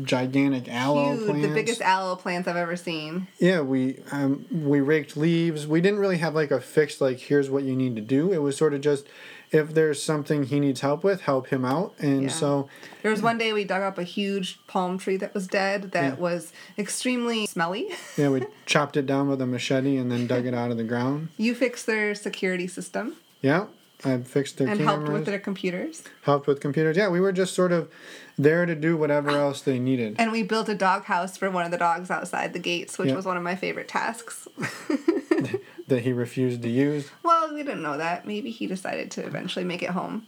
gigantic 0.04 0.68
aloe 0.70 1.16
Huge, 1.16 1.26
plants. 1.26 1.48
the 1.48 1.54
biggest 1.54 1.82
aloe 1.82 2.16
plants 2.16 2.48
I've 2.48 2.56
ever 2.56 2.76
seen. 2.76 3.28
Yeah, 3.40 3.62
we 3.62 4.00
um, 4.12 4.46
we 4.52 4.80
raked 4.82 5.16
leaves. 5.16 5.68
We 5.68 5.82
didn't 5.82 6.00
really 6.00 6.18
have 6.18 6.34
like 6.36 6.52
a 6.52 6.60
fixed 6.60 7.02
like 7.02 7.20
here's 7.20 7.50
what 7.50 7.64
you 7.64 7.76
need 7.76 7.96
to 7.96 8.02
do. 8.02 8.32
It 8.34 8.40
was 8.40 8.58
sort 8.58 8.74
of 8.74 8.82
just 8.82 9.06
if 9.52 9.74
there's 9.74 10.02
something 10.02 10.44
he 10.44 10.60
needs 10.62 10.80
help 10.80 11.04
with, 11.04 11.22
help 11.22 11.48
him 11.48 11.66
out. 11.66 11.94
And 12.00 12.24
Yeah. 12.24 12.30
so 12.30 12.70
There 13.02 13.12
was 13.12 13.22
one 13.22 13.38
day 13.38 13.52
we 13.52 13.66
dug 13.66 13.82
up 13.82 13.98
a 13.98 14.04
huge 14.04 14.60
palm 14.66 14.98
tree 14.98 15.18
that 15.18 15.34
was 15.34 15.46
dead 15.48 15.92
that 15.92 16.14
Yeah. 16.14 16.20
was 16.20 16.54
extremely 16.78 17.46
smelly. 17.48 17.90
yeah, 18.18 18.30
we 18.30 18.46
chopped 18.66 18.96
it 18.96 19.06
down 19.06 19.28
with 19.28 19.42
a 19.42 19.46
machete 19.46 19.98
and 19.98 20.10
then 20.12 20.26
dug 20.26 20.46
it 20.46 20.54
out 20.54 20.72
of 20.72 20.78
the 20.78 20.86
ground. 20.86 21.30
You 21.38 21.54
fixed 21.54 21.86
their 21.86 22.16
security 22.16 22.68
system 22.68 23.18
Yeah, 23.42 23.66
I 24.04 24.18
fixed 24.20 24.58
their 24.58 24.68
and 24.68 24.80
cameras, 24.80 24.96
helped 24.98 25.12
with 25.14 25.26
their 25.26 25.40
computers. 25.40 26.04
helped 26.24 26.48
with 26.48 26.60
computers. 26.60 26.98
Yeah, 26.98 27.10
we 27.10 27.20
were 27.20 27.32
just 27.32 27.54
sort 27.54 27.72
of 27.72 27.90
there 28.38 28.66
to 28.66 28.74
do 28.76 28.98
whatever 28.98 29.30
else 29.32 29.62
they 29.62 29.78
needed. 29.80 30.16
And 30.18 30.32
we 30.32 30.42
built 30.44 30.68
a 30.70 30.76
dog 30.76 31.04
house 31.06 31.38
for 31.38 31.50
one 31.52 31.66
of 31.66 31.72
the 31.72 31.78
dogs 31.78 32.10
outside 32.10 32.54
the 32.54 32.60
gates, 32.60 32.98
which 32.98 33.10
Yeah. 33.10 33.16
was 33.16 33.26
one 33.26 33.38
of 33.38 33.44
my 33.44 33.56
favorite 33.56 33.88
tasks. 33.88 34.48
that 35.88 36.02
he 36.04 36.14
refused 36.14 36.62
to 36.64 36.70
use. 36.70 37.10
well, 37.24 37.54
we 37.54 37.64
didn't 37.64 37.82
know 37.82 37.98
that. 37.98 38.26
Maybe 38.26 38.52
he 38.52 38.68
decided 38.68 39.12
to 39.12 39.26
eventually 39.26 39.66
make 39.66 39.84
it 39.84 39.90
home. 39.92 40.28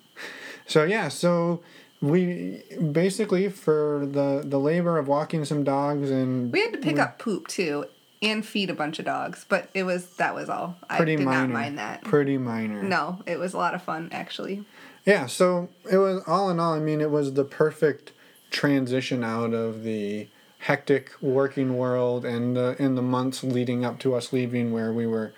So 0.67 0.83
yeah, 0.83 1.07
so 1.09 1.61
we 2.01 2.61
basically 2.91 3.49
for 3.49 4.05
the 4.09 4.43
the 4.45 4.59
labor 4.59 4.97
of 4.97 5.07
walking 5.07 5.45
some 5.45 5.63
dogs 5.63 6.09
and 6.11 6.51
We 6.51 6.61
had 6.61 6.73
to 6.73 6.79
pick 6.79 6.99
up 6.99 7.17
poop 7.19 7.47
too 7.47 7.85
and 8.23 8.45
feed 8.45 8.69
a 8.69 8.73
bunch 8.73 8.97
of 8.99 9.05
dogs, 9.05 9.45
but 9.47 9.69
it 9.73 9.83
was 9.83 10.07
that 10.15 10.33
was 10.33 10.49
all. 10.49 10.77
pretty 10.89 11.13
I 11.13 11.15
did 11.17 11.25
minor. 11.25 11.47
not 11.47 11.49
mind 11.49 11.77
that. 11.77 12.03
Pretty 12.03 12.37
minor. 12.37 12.81
No, 12.81 13.21
it 13.25 13.37
was 13.37 13.53
a 13.53 13.57
lot 13.57 13.75
of 13.75 13.83
fun 13.83 14.09
actually. 14.11 14.65
Yeah, 15.05 15.25
so 15.27 15.69
it 15.91 15.97
was 15.97 16.23
all 16.25 16.49
in 16.49 16.59
all, 16.61 16.73
I 16.73 16.79
mean, 16.79 17.01
it 17.01 17.11
was 17.11 17.33
the 17.33 17.43
perfect 17.43 18.13
transition 18.51 19.21
out 19.23 19.53
of 19.53 19.83
the 19.83 20.27
hectic 20.59 21.11
working 21.21 21.75
world 21.75 22.23
and 22.23 22.55
the, 22.55 22.75
in 22.79 22.95
the 22.95 23.01
months 23.01 23.43
leading 23.43 23.83
up 23.83 23.99
to 23.99 24.15
us 24.15 24.31
leaving 24.31 24.71
where 24.71 24.93
we 24.93 25.05
were 25.05 25.33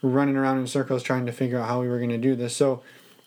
running 0.00 0.36
around 0.36 0.58
in 0.58 0.66
circles 0.68 1.02
trying 1.02 1.26
to 1.26 1.32
figure 1.32 1.58
out 1.58 1.66
how 1.66 1.80
we 1.80 1.88
were 1.88 1.98
going 1.98 2.10
to 2.10 2.18
do 2.18 2.36
this. 2.36 2.54
So 2.56 2.82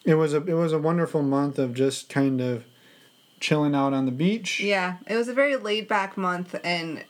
it 0.05 0.15
was 0.15 0.33
a 0.33 0.37
it 0.37 0.53
was 0.53 0.71
a 0.71 0.79
wonderful 0.79 1.21
month 1.21 1.59
of 1.59 1.73
just 1.73 2.07
kind 2.07 2.39
of 2.39 2.63
chilling 3.41 3.75
out 3.75 3.93
on 3.93 4.05
the 4.05 4.11
beach. 4.11 4.61
Yeah, 4.61 4.97
it 5.05 5.15
was 5.17 5.27
a 5.27 5.33
very 5.33 5.57
laid 5.57 5.87
back 5.89 6.15
month 6.15 6.55
and 6.63 7.03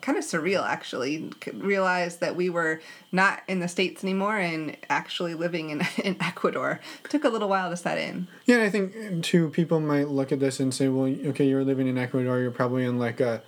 kind 0.00 0.18
of 0.18 0.24
surreal 0.24 0.62
actually. 0.62 1.30
realized 1.52 2.20
that 2.20 2.36
we 2.36 2.50
were 2.50 2.80
not 3.12 3.42
in 3.48 3.60
the 3.60 3.68
states 3.68 4.04
anymore 4.04 4.38
and 4.38 4.76
actually 4.88 5.34
living 5.34 5.70
in 5.70 5.82
in 6.04 6.16
Ecuador. 6.20 6.80
took 7.08 7.24
a 7.24 7.28
little 7.28 7.48
while 7.48 7.70
to 7.70 7.76
set 7.76 7.98
in. 7.98 8.28
Yeah, 8.44 8.62
I 8.62 8.70
think 8.70 9.24
too 9.24 9.50
people 9.50 9.80
might 9.80 10.08
look 10.08 10.32
at 10.32 10.40
this 10.40 10.60
and 10.60 10.72
say, 10.72 10.88
well, 10.88 11.06
okay, 11.28 11.46
you're 11.46 11.64
living 11.64 11.88
in 11.88 11.98
Ecuador, 11.98 12.40
you're 12.40 12.50
probably 12.50 12.84
in 12.84 12.98
like 12.98 13.20
a, 13.20 13.42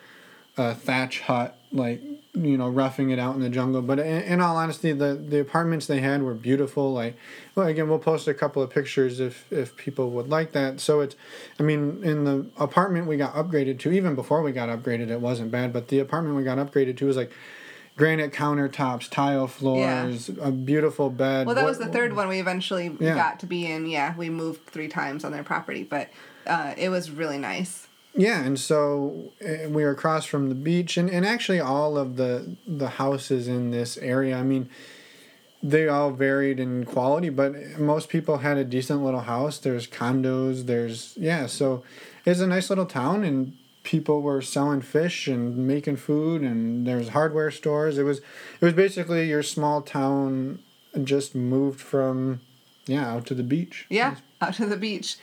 a 0.56 0.74
thatch 0.74 1.20
hut, 1.20 1.58
like 1.72 2.02
you 2.44 2.56
know, 2.58 2.68
roughing 2.68 3.10
it 3.10 3.18
out 3.18 3.34
in 3.34 3.40
the 3.40 3.48
jungle. 3.48 3.82
But 3.82 3.98
in, 3.98 4.22
in 4.22 4.40
all 4.40 4.56
honesty, 4.56 4.92
the 4.92 5.14
the 5.14 5.40
apartments 5.40 5.86
they 5.86 6.00
had 6.00 6.22
were 6.22 6.34
beautiful. 6.34 6.92
Like, 6.92 7.16
well, 7.54 7.66
again, 7.66 7.88
we'll 7.88 7.98
post 7.98 8.28
a 8.28 8.34
couple 8.34 8.62
of 8.62 8.70
pictures 8.70 9.20
if 9.20 9.50
if 9.52 9.76
people 9.76 10.10
would 10.10 10.28
like 10.28 10.52
that. 10.52 10.80
So 10.80 11.00
it's, 11.00 11.16
I 11.58 11.62
mean, 11.62 12.02
in 12.04 12.24
the 12.24 12.46
apartment 12.56 13.06
we 13.06 13.16
got 13.16 13.34
upgraded 13.34 13.78
to, 13.80 13.92
even 13.92 14.14
before 14.14 14.42
we 14.42 14.52
got 14.52 14.68
upgraded, 14.68 15.10
it 15.10 15.20
wasn't 15.20 15.50
bad. 15.50 15.72
But 15.72 15.88
the 15.88 15.98
apartment 15.98 16.36
we 16.36 16.44
got 16.44 16.58
upgraded 16.58 16.96
to 16.98 17.06
was 17.06 17.16
like. 17.16 17.30
Granite 17.96 18.32
countertops, 18.32 19.10
tile 19.10 19.48
floors, 19.48 20.28
a 20.40 20.52
beautiful 20.52 21.10
bed. 21.10 21.46
Well, 21.46 21.56
that 21.56 21.64
was 21.64 21.78
the 21.78 21.88
third 21.88 22.14
one 22.14 22.28
we 22.28 22.38
eventually 22.38 22.96
Yeah. 23.00 23.16
got 23.16 23.40
to 23.40 23.46
be 23.46 23.66
in. 23.66 23.86
Yeah, 23.86 24.16
we 24.16 24.30
moved 24.30 24.66
three 24.66 24.86
times 24.86 25.24
on 25.24 25.32
their 25.32 25.42
property, 25.42 25.82
but 25.82 26.08
uh, 26.46 26.74
it 26.76 26.90
was 26.90 27.10
really 27.10 27.38
nice. 27.38 27.87
Yeah, 28.18 28.42
and 28.42 28.58
so 28.58 29.30
uh, 29.40 29.68
we 29.68 29.84
were 29.84 29.92
across 29.92 30.26
from 30.26 30.48
the 30.48 30.56
beach, 30.56 30.96
and, 30.96 31.08
and 31.08 31.24
actually 31.24 31.60
all 31.60 31.96
of 31.96 32.16
the 32.16 32.56
the 32.66 32.88
houses 32.88 33.46
in 33.46 33.70
this 33.70 33.96
area. 33.98 34.36
I 34.36 34.42
mean, 34.42 34.68
they 35.62 35.86
all 35.86 36.10
varied 36.10 36.58
in 36.58 36.84
quality, 36.84 37.28
but 37.28 37.54
most 37.78 38.08
people 38.08 38.38
had 38.38 38.56
a 38.56 38.64
decent 38.64 39.04
little 39.04 39.20
house. 39.20 39.58
There's 39.58 39.86
condos. 39.86 40.66
There's 40.66 41.14
yeah, 41.16 41.46
so 41.46 41.84
it's 42.26 42.40
a 42.40 42.46
nice 42.48 42.70
little 42.70 42.86
town, 42.86 43.22
and 43.22 43.56
people 43.84 44.20
were 44.20 44.42
selling 44.42 44.82
fish 44.82 45.28
and 45.28 45.56
making 45.56 45.96
food, 45.96 46.42
and 46.42 46.84
there's 46.88 47.10
hardware 47.10 47.52
stores. 47.52 47.98
It 47.98 48.02
was 48.02 48.18
it 48.18 48.64
was 48.64 48.74
basically 48.74 49.28
your 49.28 49.44
small 49.44 49.80
town 49.80 50.58
just 51.04 51.36
moved 51.36 51.80
from 51.80 52.40
yeah 52.86 53.12
out 53.12 53.26
to 53.26 53.34
the 53.34 53.44
beach. 53.44 53.86
Yeah, 53.88 54.16
out 54.40 54.54
to 54.54 54.66
the 54.66 54.76
beach. 54.76 55.18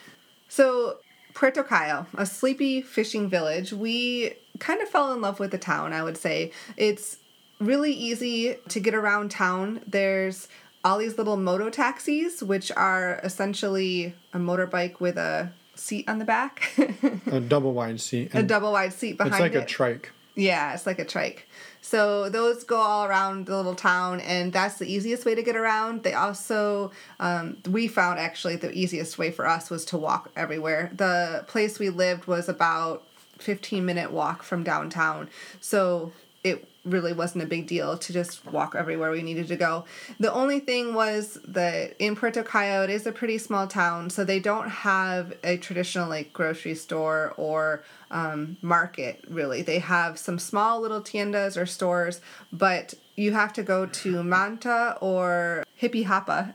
So, 0.48 1.00
Puerto 1.36 1.64
Cayo, 1.64 2.08
a 2.18 2.26
sleepy 2.26 2.82
fishing 2.82 3.30
village. 3.30 3.72
We 3.74 4.34
kind 4.60 4.82
of 4.82 4.88
fell 4.90 5.14
in 5.14 5.22
love 5.22 5.40
with 5.40 5.52
the 5.52 5.58
town, 5.60 5.94
I 5.94 6.02
would 6.02 6.18
say. 6.18 6.52
It's 6.78 7.18
really 7.60 7.94
easy 7.94 8.56
to 8.70 8.80
get 8.80 8.96
around 8.96 9.30
town. 9.32 9.82
There's 9.86 10.48
all 10.84 10.98
these 10.98 11.18
little 11.18 11.38
moto 11.38 11.70
taxis, 11.70 12.42
which 12.42 12.72
are 12.72 13.20
essentially 13.24 14.16
a 14.34 14.38
motorbike 14.38 15.00
with 15.00 15.18
a 15.18 15.52
seat 15.76 16.08
on 16.08 16.20
the 16.20 16.26
back, 16.26 16.72
A 17.28 17.42
double 17.42 17.74
wide 17.74 18.00
seat. 18.00 18.32
a 18.34 18.42
double 18.42 18.72
wide 18.72 18.94
seat 18.94 19.18
behind 19.18 19.34
it. 19.34 19.36
it's 19.36 19.42
like 19.42 19.54
it. 19.56 19.64
a 19.64 19.66
trike. 19.66 20.12
Yeah, 20.36 20.74
it's 20.74 20.86
like 20.86 21.00
a 21.00 21.06
trike. 21.06 21.48
So 21.82 22.30
those 22.30 22.64
go 22.64 22.78
all 22.78 23.06
around 23.06 23.46
the 23.46 23.56
little 23.56 23.76
town, 23.76 24.20
and 24.22 24.52
that's 24.52 24.80
the 24.80 24.92
easiest 24.92 25.24
way 25.24 25.36
to 25.36 25.44
get 25.44 25.56
around. 25.56 26.04
They 26.04 26.14
also, 26.14 26.92
um, 27.20 27.58
we 27.70 27.88
found 27.88 28.20
actually 28.20 28.56
the 28.56 28.72
easiest 28.72 29.18
way 29.18 29.32
for 29.32 29.48
us 29.48 29.70
was 29.70 29.86
to 29.86 29.98
walk 29.98 30.32
everywhere. 30.36 30.92
The 30.96 31.46
place 31.48 31.80
we 31.80 31.90
lived 31.90 32.26
was 32.26 32.50
about 32.50 33.04
15 33.38 33.86
minute 33.86 34.12
walk 34.12 34.44
from 34.44 34.64
downtown. 34.64 35.30
So 35.62 36.12
it 36.44 36.68
really 36.86 37.14
wasn't 37.14 37.44
a 37.44 37.48
big 37.48 37.68
deal 37.68 37.98
to 37.98 38.14
just 38.14 38.46
walk 38.46 38.76
everywhere 38.76 39.12
we 39.12 39.24
needed 39.24 39.48
to 39.48 39.56
go. 39.56 39.86
The 40.20 40.32
only 40.32 40.60
thing 40.60 40.94
was 40.94 41.40
that 41.48 41.96
in 42.00 42.16
Puerto 42.16 42.44
Cayo, 42.44 42.84
it 42.84 42.90
is 42.90 43.06
a 43.06 43.12
pretty 43.12 43.38
small 43.38 43.68
town, 43.68 44.10
so 44.10 44.24
they 44.24 44.40
don't 44.40 44.70
have 44.70 45.34
a 45.44 45.58
traditional 45.58 46.08
like 46.08 46.32
grocery 46.32 46.76
store 46.76 47.34
or 47.38 47.84
um, 48.12 48.58
market 48.62 49.24
really. 49.28 49.62
They 49.62 49.80
have 49.80 50.18
some 50.20 50.40
small 50.40 50.80
little 50.80 51.02
tiendas 51.02 51.60
or 51.60 51.66
stores, 51.66 52.22
but 52.52 52.94
you 53.16 53.32
have 53.32 53.54
to 53.54 53.64
go 53.64 53.86
to 53.86 54.24
Manta 54.24 54.98
or 55.00 55.64
Jipijapa. 55.82 56.54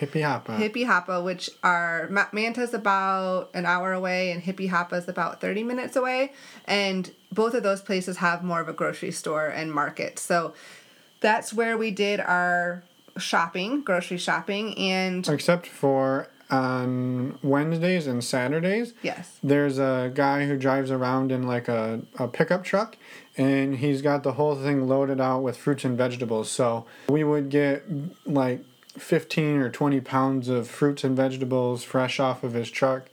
Hippie 0.00 0.22
hoppa. 0.22 0.58
Jipijapa, 0.58 1.24
which 1.24 1.50
are 1.62 2.08
Ma- 2.10 2.26
Manta's 2.32 2.74
about 2.74 3.50
an 3.54 3.64
hour 3.66 3.92
away 3.92 4.30
and 4.30 4.42
Jipijapa's 4.42 5.08
about 5.08 5.40
30 5.40 5.62
minutes 5.62 5.96
away. 5.96 6.32
And 6.66 7.10
both 7.32 7.54
of 7.54 7.62
those 7.62 7.80
places 7.80 8.18
have 8.18 8.42
more 8.44 8.60
of 8.60 8.68
a 8.68 8.72
grocery 8.72 9.12
store 9.12 9.46
and 9.48 9.72
market. 9.72 10.18
So 10.18 10.54
that's 11.20 11.52
where 11.54 11.76
we 11.76 11.90
did 11.90 12.20
our 12.20 12.84
shopping, 13.16 13.82
grocery 13.82 14.18
shopping. 14.18 14.76
And 14.76 15.26
Except 15.28 15.66
for 15.66 16.28
on 16.50 17.38
Wednesdays 17.42 18.06
and 18.06 18.22
Saturdays, 18.22 18.92
yes, 19.02 19.38
there's 19.42 19.78
a 19.78 20.12
guy 20.14 20.46
who 20.46 20.58
drives 20.58 20.90
around 20.90 21.32
in 21.32 21.46
like 21.46 21.68
a, 21.68 22.02
a 22.18 22.28
pickup 22.28 22.64
truck 22.64 22.96
and 23.36 23.76
he's 23.76 24.02
got 24.02 24.22
the 24.22 24.32
whole 24.32 24.54
thing 24.54 24.86
loaded 24.88 25.20
out 25.20 25.42
with 25.42 25.56
fruits 25.56 25.84
and 25.84 25.96
vegetables. 25.96 26.50
So 26.50 26.86
we 27.08 27.24
would 27.24 27.48
get 27.48 27.84
like 28.26 28.64
15 28.96 29.56
or 29.56 29.70
20 29.70 30.00
pounds 30.00 30.48
of 30.48 30.68
fruits 30.68 31.04
and 31.04 31.16
vegetables 31.16 31.82
fresh 31.82 32.20
off 32.20 32.44
of 32.44 32.54
his 32.54 32.70
truck 32.70 33.08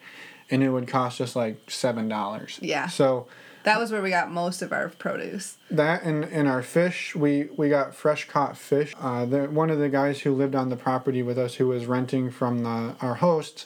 and 0.49 0.63
it 0.63 0.69
would 0.69 0.87
cost 0.87 1.21
us 1.21 1.35
like 1.35 1.65
$7. 1.67 2.59
Yeah. 2.61 2.87
So 2.87 3.27
that 3.63 3.79
was 3.79 3.91
where 3.91 4.01
we 4.01 4.09
got 4.09 4.31
most 4.31 4.61
of 4.61 4.73
our 4.73 4.89
produce. 4.89 5.57
that 5.69 6.03
and, 6.03 6.25
and 6.25 6.47
our 6.47 6.61
fish, 6.61 7.15
we, 7.15 7.47
we 7.55 7.69
got 7.69 7.95
fresh 7.95 8.27
caught 8.27 8.57
fish. 8.57 8.93
Uh, 8.99 9.25
the, 9.25 9.43
one 9.45 9.69
of 9.69 9.79
the 9.79 9.89
guys 9.89 10.21
who 10.21 10.33
lived 10.33 10.55
on 10.55 10.69
the 10.69 10.75
property 10.75 11.23
with 11.23 11.37
us, 11.37 11.55
who 11.55 11.67
was 11.67 11.85
renting 11.85 12.29
from 12.29 12.63
the, 12.63 12.95
our 13.01 13.15
hosts, 13.15 13.65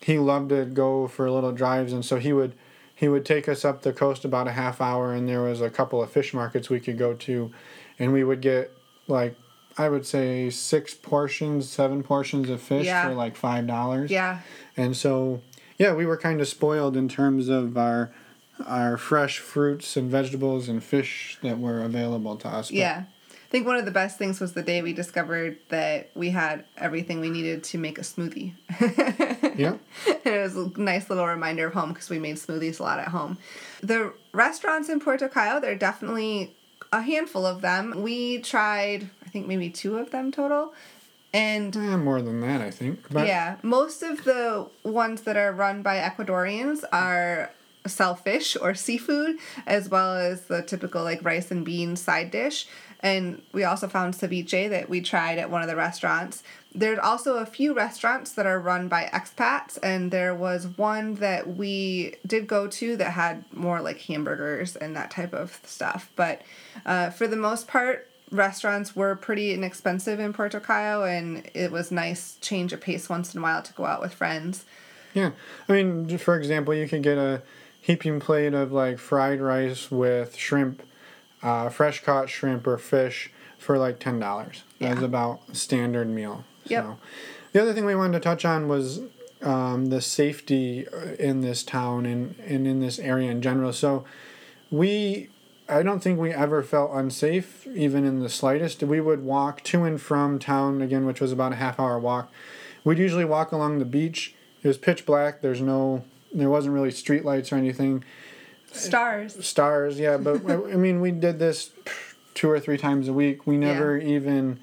he 0.00 0.18
loved 0.18 0.50
to 0.50 0.64
go 0.64 1.06
for 1.08 1.30
little 1.30 1.52
drives, 1.52 1.92
and 1.92 2.04
so 2.04 2.18
he 2.18 2.32
would 2.32 2.54
he 2.96 3.08
would 3.08 3.24
take 3.26 3.46
us 3.48 3.64
up 3.64 3.82
the 3.82 3.92
coast 3.92 4.24
about 4.24 4.48
a 4.48 4.52
half 4.52 4.80
hour, 4.80 5.12
and 5.12 5.28
there 5.28 5.42
was 5.42 5.60
a 5.60 5.70
couple 5.70 6.02
of 6.02 6.10
fish 6.10 6.32
markets 6.34 6.68
we 6.70 6.80
could 6.80 6.96
go 6.98 7.12
to, 7.14 7.52
and 7.98 8.12
we 8.12 8.24
would 8.24 8.40
get 8.40 8.72
like 9.06 9.36
I 9.78 9.90
would 9.90 10.06
say 10.06 10.48
six 10.48 10.94
portions, 10.94 11.68
seven 11.68 12.02
portions 12.02 12.48
of 12.48 12.62
fish 12.62 12.86
Yeah. 12.86 13.06
for 13.06 13.14
like 13.14 13.36
five 13.36 13.66
dollars. 13.66 14.10
Yeah. 14.10 14.40
And 14.76 14.96
so, 14.96 15.42
yeah, 15.78 15.92
we 15.94 16.06
were 16.06 16.16
kind 16.16 16.40
of 16.40 16.48
spoiled 16.48 16.96
in 16.96 17.08
terms 17.08 17.48
of 17.48 17.76
our 17.76 18.10
our 18.66 18.96
fresh 18.96 19.38
fruits 19.38 19.98
and 19.98 20.10
vegetables 20.10 20.66
and 20.66 20.82
fish 20.82 21.36
that 21.42 21.58
were 21.58 21.82
available 21.82 22.36
to 22.36 22.48
us. 22.48 22.70
But 22.70 22.76
Yeah. 22.78 23.02
I 23.46 23.48
think 23.48 23.64
one 23.66 23.76
of 23.76 23.84
the 23.84 23.92
best 23.92 24.18
things 24.18 24.40
was 24.40 24.54
the 24.54 24.62
day 24.62 24.82
we 24.82 24.92
discovered 24.92 25.58
that 25.68 26.10
we 26.16 26.30
had 26.30 26.64
everything 26.76 27.20
we 27.20 27.30
needed 27.30 27.62
to 27.64 27.78
make 27.78 27.96
a 27.98 28.02
smoothie. 28.02 28.54
Yeah. 29.56 29.76
it 30.06 30.42
was 30.42 30.54
a 30.54 30.70
nice 30.78 31.08
little 31.08 31.26
reminder 31.26 31.68
of 31.68 31.72
home 31.72 31.94
because 31.94 32.10
we 32.10 32.18
made 32.18 32.36
smoothies 32.36 32.78
a 32.78 32.82
lot 32.82 32.98
at 32.98 33.08
home. 33.08 33.38
The 33.82 34.12
restaurants 34.32 34.90
in 34.90 35.00
Puerto 35.00 35.30
Cayo, 35.30 35.60
there 35.60 35.72
are 35.72 35.76
definitely 35.76 36.54
a 36.92 37.00
handful 37.00 37.46
of 37.46 37.62
them. 37.62 38.02
We 38.02 38.40
tried, 38.42 39.08
I 39.24 39.30
think 39.30 39.46
maybe 39.46 39.70
two 39.70 39.96
of 39.96 40.10
them 40.10 40.30
total. 40.30 40.74
And 41.32 41.74
Eh, 41.74 41.96
more 41.96 42.20
than 42.20 42.40
that, 42.42 42.60
I 42.60 42.70
think. 42.70 43.00
But 43.10 43.26
yeah, 43.28 43.56
most 43.62 44.02
of 44.02 44.24
the 44.24 44.68
ones 44.82 45.22
that 45.22 45.38
are 45.38 45.52
run 45.52 45.80
by 45.80 46.00
Ecuadorians 46.00 46.84
are 46.92 47.50
sell 47.86 48.14
fish 48.14 48.56
or 48.60 48.74
seafood, 48.74 49.36
as 49.66 49.88
well 49.88 50.14
as 50.16 50.42
the 50.46 50.60
typical 50.62 51.02
like 51.04 51.24
rice 51.24 51.50
and 51.50 51.64
bean 51.64 51.96
side 51.96 52.30
dish. 52.30 52.66
And 53.00 53.42
we 53.52 53.64
also 53.64 53.88
found 53.88 54.14
ceviche 54.14 54.70
that 54.70 54.88
we 54.88 55.00
tried 55.00 55.38
at 55.38 55.50
one 55.50 55.62
of 55.62 55.68
the 55.68 55.76
restaurants. 55.76 56.42
There's 56.74 56.98
also 56.98 57.36
a 57.36 57.46
few 57.46 57.74
restaurants 57.74 58.32
that 58.32 58.46
are 58.46 58.60
run 58.60 58.88
by 58.88 59.04
expats, 59.12 59.78
and 59.82 60.10
there 60.10 60.34
was 60.34 60.66
one 60.66 61.14
that 61.16 61.56
we 61.56 62.16
did 62.26 62.46
go 62.46 62.66
to 62.68 62.96
that 62.96 63.12
had 63.12 63.44
more 63.52 63.80
like 63.80 64.00
hamburgers 64.00 64.76
and 64.76 64.94
that 64.96 65.10
type 65.10 65.32
of 65.32 65.60
stuff. 65.64 66.10
But 66.16 66.42
uh, 66.84 67.10
for 67.10 67.26
the 67.26 67.36
most 67.36 67.68
part, 67.68 68.08
restaurants 68.30 68.96
were 68.96 69.14
pretty 69.14 69.52
inexpensive 69.52 70.20
in 70.20 70.32
Puerto 70.32 70.60
Cayo, 70.60 71.04
and 71.04 71.48
it 71.54 71.70
was 71.70 71.90
nice 71.90 72.36
change 72.40 72.72
of 72.72 72.80
pace 72.80 73.08
once 73.08 73.34
in 73.34 73.40
a 73.40 73.42
while 73.42 73.62
to 73.62 73.72
go 73.72 73.86
out 73.86 74.00
with 74.00 74.12
friends. 74.14 74.64
Yeah, 75.14 75.30
I 75.68 75.72
mean, 75.72 76.18
for 76.18 76.36
example, 76.36 76.74
you 76.74 76.88
could 76.88 77.02
get 77.02 77.16
a 77.16 77.42
heaping 77.80 78.20
plate 78.20 78.52
of 78.52 78.72
like 78.72 78.98
fried 78.98 79.40
rice 79.40 79.90
with 79.90 80.36
shrimp, 80.36 80.82
uh, 81.42 81.68
fresh 81.68 82.02
caught 82.02 82.28
shrimp 82.28 82.66
or 82.66 82.78
fish 82.78 83.30
for 83.58 83.78
like 83.78 83.98
ten 83.98 84.18
dollars. 84.18 84.62
That's 84.78 85.02
about 85.02 85.56
standard 85.56 86.08
meal. 86.08 86.44
Yep. 86.64 86.84
So, 86.84 86.98
the 87.52 87.62
other 87.62 87.72
thing 87.72 87.84
we 87.84 87.94
wanted 87.94 88.14
to 88.14 88.20
touch 88.20 88.44
on 88.44 88.68
was 88.68 89.00
um, 89.42 89.86
the 89.86 90.00
safety 90.00 90.86
uh, 90.88 91.14
in 91.18 91.40
this 91.40 91.62
town 91.62 92.06
and, 92.06 92.34
and 92.40 92.66
in 92.66 92.80
this 92.80 92.98
area 92.98 93.30
in 93.30 93.40
general. 93.40 93.72
So, 93.72 94.04
we 94.70 95.30
I 95.68 95.82
don't 95.82 96.00
think 96.00 96.18
we 96.18 96.32
ever 96.32 96.62
felt 96.62 96.92
unsafe, 96.92 97.66
even 97.66 98.04
in 98.04 98.20
the 98.20 98.28
slightest. 98.28 98.82
We 98.82 99.00
would 99.00 99.24
walk 99.24 99.62
to 99.64 99.84
and 99.84 100.00
from 100.00 100.38
town 100.38 100.80
again, 100.80 101.06
which 101.06 101.20
was 101.20 101.32
about 101.32 101.52
a 101.52 101.56
half 101.56 101.80
hour 101.80 101.98
walk. 101.98 102.30
We'd 102.84 102.98
usually 102.98 103.24
walk 103.24 103.50
along 103.50 103.78
the 103.80 103.84
beach. 103.84 104.34
It 104.62 104.68
was 104.68 104.78
pitch 104.78 105.04
black. 105.04 105.42
There's 105.42 105.60
no, 105.60 106.04
there 106.32 106.50
wasn't 106.50 106.74
really 106.74 106.92
street 106.92 107.24
lights 107.24 107.52
or 107.52 107.56
anything. 107.56 108.04
Stars. 108.72 109.44
Stars, 109.46 109.98
yeah, 109.98 110.16
but 110.16 110.44
I 110.46 110.76
mean, 110.76 111.00
we 111.00 111.10
did 111.10 111.38
this 111.38 111.70
two 112.34 112.50
or 112.50 112.60
three 112.60 112.76
times 112.78 113.08
a 113.08 113.12
week. 113.12 113.46
We 113.46 113.56
never 113.56 113.96
even. 113.96 114.60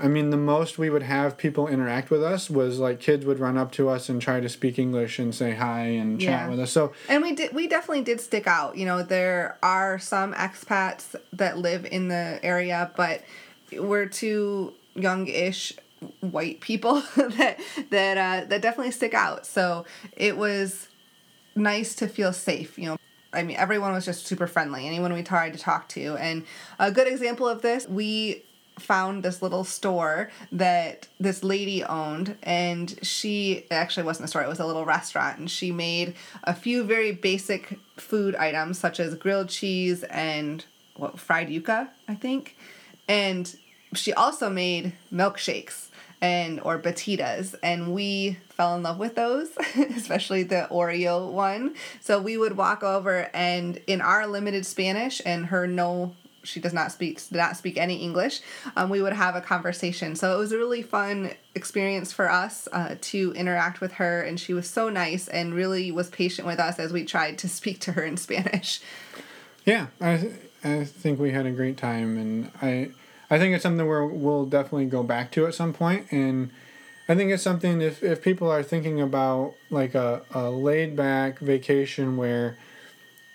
I 0.00 0.06
mean, 0.06 0.30
the 0.30 0.36
most 0.36 0.78
we 0.78 0.90
would 0.90 1.02
have 1.02 1.36
people 1.36 1.66
interact 1.66 2.08
with 2.08 2.22
us 2.22 2.48
was 2.48 2.78
like 2.78 3.00
kids 3.00 3.26
would 3.26 3.40
run 3.40 3.58
up 3.58 3.72
to 3.72 3.88
us 3.88 4.08
and 4.08 4.22
try 4.22 4.38
to 4.38 4.48
speak 4.48 4.78
English 4.78 5.18
and 5.18 5.34
say 5.34 5.54
hi 5.54 5.80
and 5.86 6.20
chat 6.20 6.28
Yeah. 6.44 6.48
with 6.48 6.60
us. 6.60 6.70
So 6.70 6.92
And 7.08 7.20
we 7.20 7.32
did 7.34 7.52
we 7.52 7.66
definitely 7.66 8.04
did 8.04 8.20
stick 8.20 8.46
out. 8.46 8.76
You 8.76 8.86
know, 8.86 9.02
there 9.02 9.58
are 9.60 9.98
some 9.98 10.34
expats 10.34 11.16
that 11.32 11.58
live 11.58 11.84
in 11.84 12.06
the 12.06 12.38
area, 12.44 12.92
but 12.96 13.24
we're 13.72 14.06
two 14.06 14.72
young-ish 14.94 15.72
white 16.20 16.60
people 16.60 17.00
that 17.16 17.58
that 17.90 18.18
uh, 18.18 18.46
that 18.46 18.62
definitely 18.62 18.92
stick 18.92 19.14
out. 19.14 19.46
So 19.46 19.84
it 20.16 20.36
was 20.36 20.86
nice 21.56 21.96
to 21.96 22.06
feel 22.06 22.32
safe, 22.32 22.78
you 22.78 22.84
know. 22.86 22.96
I 23.32 23.42
mean, 23.42 23.56
everyone 23.56 23.92
was 23.92 24.04
just 24.04 24.26
super 24.26 24.46
friendly. 24.46 24.86
Anyone 24.86 25.12
we 25.12 25.22
tried 25.22 25.52
to 25.52 25.58
talk 25.58 25.88
to, 25.90 26.16
and 26.16 26.44
a 26.78 26.90
good 26.90 27.06
example 27.06 27.46
of 27.46 27.62
this, 27.62 27.86
we 27.86 28.42
found 28.78 29.22
this 29.22 29.42
little 29.42 29.64
store 29.64 30.30
that 30.52 31.08
this 31.18 31.42
lady 31.42 31.82
owned 31.84 32.36
and 32.42 32.98
she 33.02 33.64
actually 33.70 34.04
wasn't 34.04 34.24
a 34.24 34.28
store 34.28 34.42
it 34.42 34.48
was 34.48 34.60
a 34.60 34.66
little 34.66 34.84
restaurant 34.84 35.38
and 35.38 35.50
she 35.50 35.72
made 35.72 36.14
a 36.44 36.54
few 36.54 36.84
very 36.84 37.12
basic 37.12 37.78
food 37.96 38.36
items 38.36 38.78
such 38.78 39.00
as 39.00 39.16
grilled 39.16 39.48
cheese 39.48 40.04
and 40.04 40.64
what 40.94 41.18
fried 41.18 41.48
yuca 41.48 41.88
i 42.06 42.14
think. 42.14 42.56
And 43.08 43.54
she 43.94 44.12
also 44.12 44.50
made 44.50 44.92
milkshakes 45.12 45.87
and 46.20 46.60
or 46.60 46.78
batitas 46.78 47.54
and 47.62 47.94
we 47.94 48.38
fell 48.48 48.74
in 48.74 48.82
love 48.82 48.98
with 48.98 49.14
those 49.14 49.48
especially 49.96 50.42
the 50.42 50.66
oreo 50.70 51.30
one. 51.30 51.74
So 52.00 52.20
we 52.20 52.36
would 52.36 52.56
walk 52.56 52.82
over 52.82 53.30
and 53.34 53.80
in 53.86 54.00
our 54.00 54.26
limited 54.26 54.66
spanish 54.66 55.22
and 55.24 55.46
her 55.46 55.66
no 55.66 56.14
she 56.42 56.60
does 56.60 56.72
not 56.72 56.90
speak 56.90 57.20
did 57.28 57.36
not 57.36 57.56
speak 57.56 57.76
any 57.76 57.96
english 57.96 58.40
um, 58.76 58.88
we 58.88 59.02
would 59.02 59.12
have 59.12 59.36
a 59.36 59.40
conversation. 59.40 60.16
So 60.16 60.34
it 60.34 60.38
was 60.38 60.52
a 60.52 60.58
really 60.58 60.82
fun 60.82 61.32
experience 61.54 62.12
for 62.12 62.30
us 62.30 62.68
uh, 62.72 62.96
to 63.00 63.32
interact 63.34 63.80
with 63.80 63.92
her 63.92 64.22
and 64.22 64.40
she 64.40 64.54
was 64.54 64.68
so 64.68 64.88
nice 64.88 65.28
and 65.28 65.54
really 65.54 65.90
was 65.90 66.08
patient 66.10 66.46
with 66.46 66.58
us 66.58 66.78
as 66.78 66.92
we 66.92 67.04
tried 67.04 67.38
to 67.38 67.48
speak 67.48 67.80
to 67.80 67.92
her 67.92 68.02
in 68.02 68.16
spanish. 68.16 68.80
Yeah, 69.64 69.88
I 70.00 70.30
I 70.64 70.84
think 70.84 71.20
we 71.20 71.30
had 71.30 71.46
a 71.46 71.50
great 71.50 71.76
time, 71.76 72.18
and 72.18 72.50
I 72.60 72.90
I 73.30 73.38
think 73.38 73.54
it's 73.54 73.62
something 73.62 73.86
where 73.86 74.06
we'll 74.06 74.46
definitely 74.46 74.86
go 74.86 75.02
back 75.02 75.30
to 75.32 75.46
at 75.46 75.54
some 75.54 75.72
point, 75.72 76.06
and 76.10 76.50
I 77.08 77.14
think 77.14 77.30
it's 77.30 77.42
something 77.42 77.80
if 77.80 78.02
if 78.02 78.22
people 78.22 78.50
are 78.50 78.62
thinking 78.62 79.00
about 79.00 79.54
like 79.70 79.94
a, 79.94 80.22
a 80.32 80.50
laid 80.50 80.96
back 80.96 81.38
vacation 81.38 82.16
where 82.16 82.56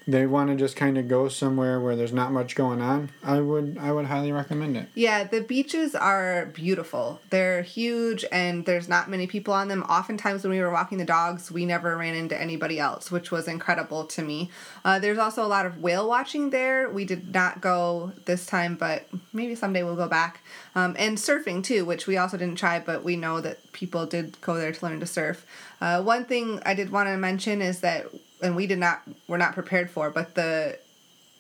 they 0.08 0.26
want 0.26 0.50
to 0.50 0.56
just 0.56 0.76
kind 0.76 0.98
of 0.98 1.08
go 1.08 1.30
somewhere 1.30 1.80
where 1.80 1.96
there's 1.96 2.14
not 2.14 2.32
much 2.32 2.56
going 2.56 2.82
on, 2.82 3.10
I 3.24 3.40
would 3.40 3.78
I 3.80 3.92
would 3.92 4.06
highly 4.06 4.32
recommend 4.32 4.78
it. 4.78 4.88
Yeah, 4.96 5.24
the 5.24 5.42
beaches 5.42 5.96
are 5.96 6.48
beautiful. 6.48 7.22
They're 7.30 7.62
huge 7.62 8.26
and 8.32 8.66
there's 8.66 8.90
not 8.90 9.10
many 9.10 9.28
people 9.28 9.54
on 9.54 9.68
them. 9.68 9.84
Oftentimes, 9.84 10.44
when 10.44 10.52
we 10.52 10.60
were 10.60 10.72
walking 10.72 10.98
the 10.98 11.06
dogs, 11.06 11.52
we 11.52 11.66
never 11.66 11.98
ran 11.98 12.16
into 12.16 12.40
anybody 12.40 12.80
else, 12.80 13.12
which 13.12 13.32
was 13.32 13.48
incredible 13.48 14.06
to 14.06 14.22
me. 14.22 14.50
Uh, 14.84 15.00
there's 15.00 15.18
also 15.18 15.46
a 15.46 15.48
lot 15.48 15.66
of 15.66 15.82
whale 15.82 16.08
watching 16.08 16.50
there. 16.50 16.90
We 16.90 17.06
did 17.06 17.34
not 17.34 17.62
go 17.62 18.12
this 18.26 18.46
time, 18.46 18.76
but 18.76 19.08
maybe 19.32 19.56
someday 19.56 19.84
we'll 19.84 19.96
go 19.96 20.08
back. 20.08 20.42
Um, 20.76 20.96
and 20.98 21.18
surfing 21.18 21.64
too, 21.64 21.86
which 21.86 22.08
we 22.08 22.18
also 22.18 22.38
didn't 22.38 22.58
try, 22.58 22.80
but 22.80 23.04
we 23.04 23.16
know 23.16 23.42
that 23.42 23.72
people 23.74 24.06
did 24.06 24.40
go 24.42 24.56
there 24.56 24.72
to 24.72 24.86
learn 24.86 25.00
to 25.00 25.06
surf. 25.06 25.46
Uh, 25.80 26.02
one 26.02 26.26
thing 26.26 26.62
I 26.66 26.74
did 26.74 26.92
want 26.92 27.08
to 27.10 27.18
mention 27.18 27.62
is 27.62 27.82
that, 27.82 28.08
and 28.44 28.56
we 28.56 28.68
did 28.68 28.80
not, 28.80 29.02
we're 29.28 29.38
not 29.38 29.54
prepared 29.54 29.90
for, 29.90 30.10
but 30.10 30.36
the 30.36 30.78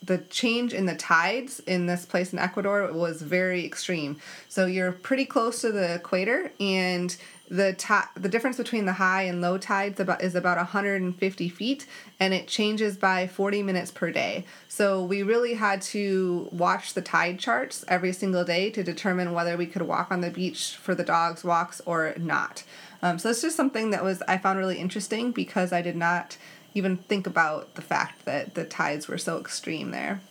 the 0.06 0.18
change 0.18 0.74
in 0.74 0.86
the 0.86 0.96
tides 0.96 1.60
in 1.62 1.86
this 1.86 2.06
place 2.06 2.34
in 2.34 2.40
Ecuador 2.40 2.92
was 2.92 3.22
very 3.22 3.66
extreme. 3.66 4.18
So 4.50 4.66
you're 4.66 4.92
pretty 4.92 5.26
close 5.26 5.62
to 5.62 5.72
the 5.72 5.96
equator, 5.96 6.52
and 6.60 7.16
the 7.50 7.74
ti- 7.74 8.10
the 8.16 8.30
difference 8.30 8.58
between 8.58 8.86
the 8.86 8.94
high 8.94 9.24
and 9.24 9.42
low 9.42 9.58
tides 9.58 10.00
about 10.00 10.22
is 10.22 10.36
about 10.36 10.58
150 10.58 11.50
feet, 11.50 11.86
and 12.20 12.34
it 12.34 12.48
changes 12.48 12.98
by 12.98 13.28
40 13.28 13.64
minutes 13.64 13.92
per 13.92 14.12
day. 14.12 14.46
So 14.68 15.04
we 15.04 15.24
really 15.24 15.54
had 15.54 15.82
to 15.84 16.50
watch 16.52 16.94
the 16.94 17.02
tide 17.02 17.40
charts 17.40 17.86
every 17.88 18.12
single 18.12 18.44
day 18.44 18.72
to 18.72 18.84
determine 18.84 19.34
whether 19.34 19.56
we 19.56 19.68
could 19.68 19.84
walk 19.84 20.12
on 20.12 20.22
the 20.22 20.32
beach 20.32 20.76
for 20.76 20.96
the 20.96 21.04
dogs 21.04 21.44
walks 21.44 21.82
or 21.86 22.14
not. 22.18 22.64
Um, 23.02 23.20
so 23.20 23.30
it's 23.30 23.42
just 23.42 23.58
something 23.58 23.92
that 23.92 24.04
was 24.04 24.22
I 24.28 24.38
found 24.38 24.60
really 24.60 24.80
interesting 24.80 25.32
because 25.32 25.72
I 25.72 25.82
did 25.82 25.96
not 25.96 26.38
even 26.74 26.98
think 26.98 27.28
about 27.28 27.76
the 27.76 27.82
fact 27.82 28.26
that 28.26 28.56
the 28.56 28.66
tides 28.66 29.08
were 29.08 29.18
so 29.18 29.40
extreme 29.40 29.92
there. 29.92 30.22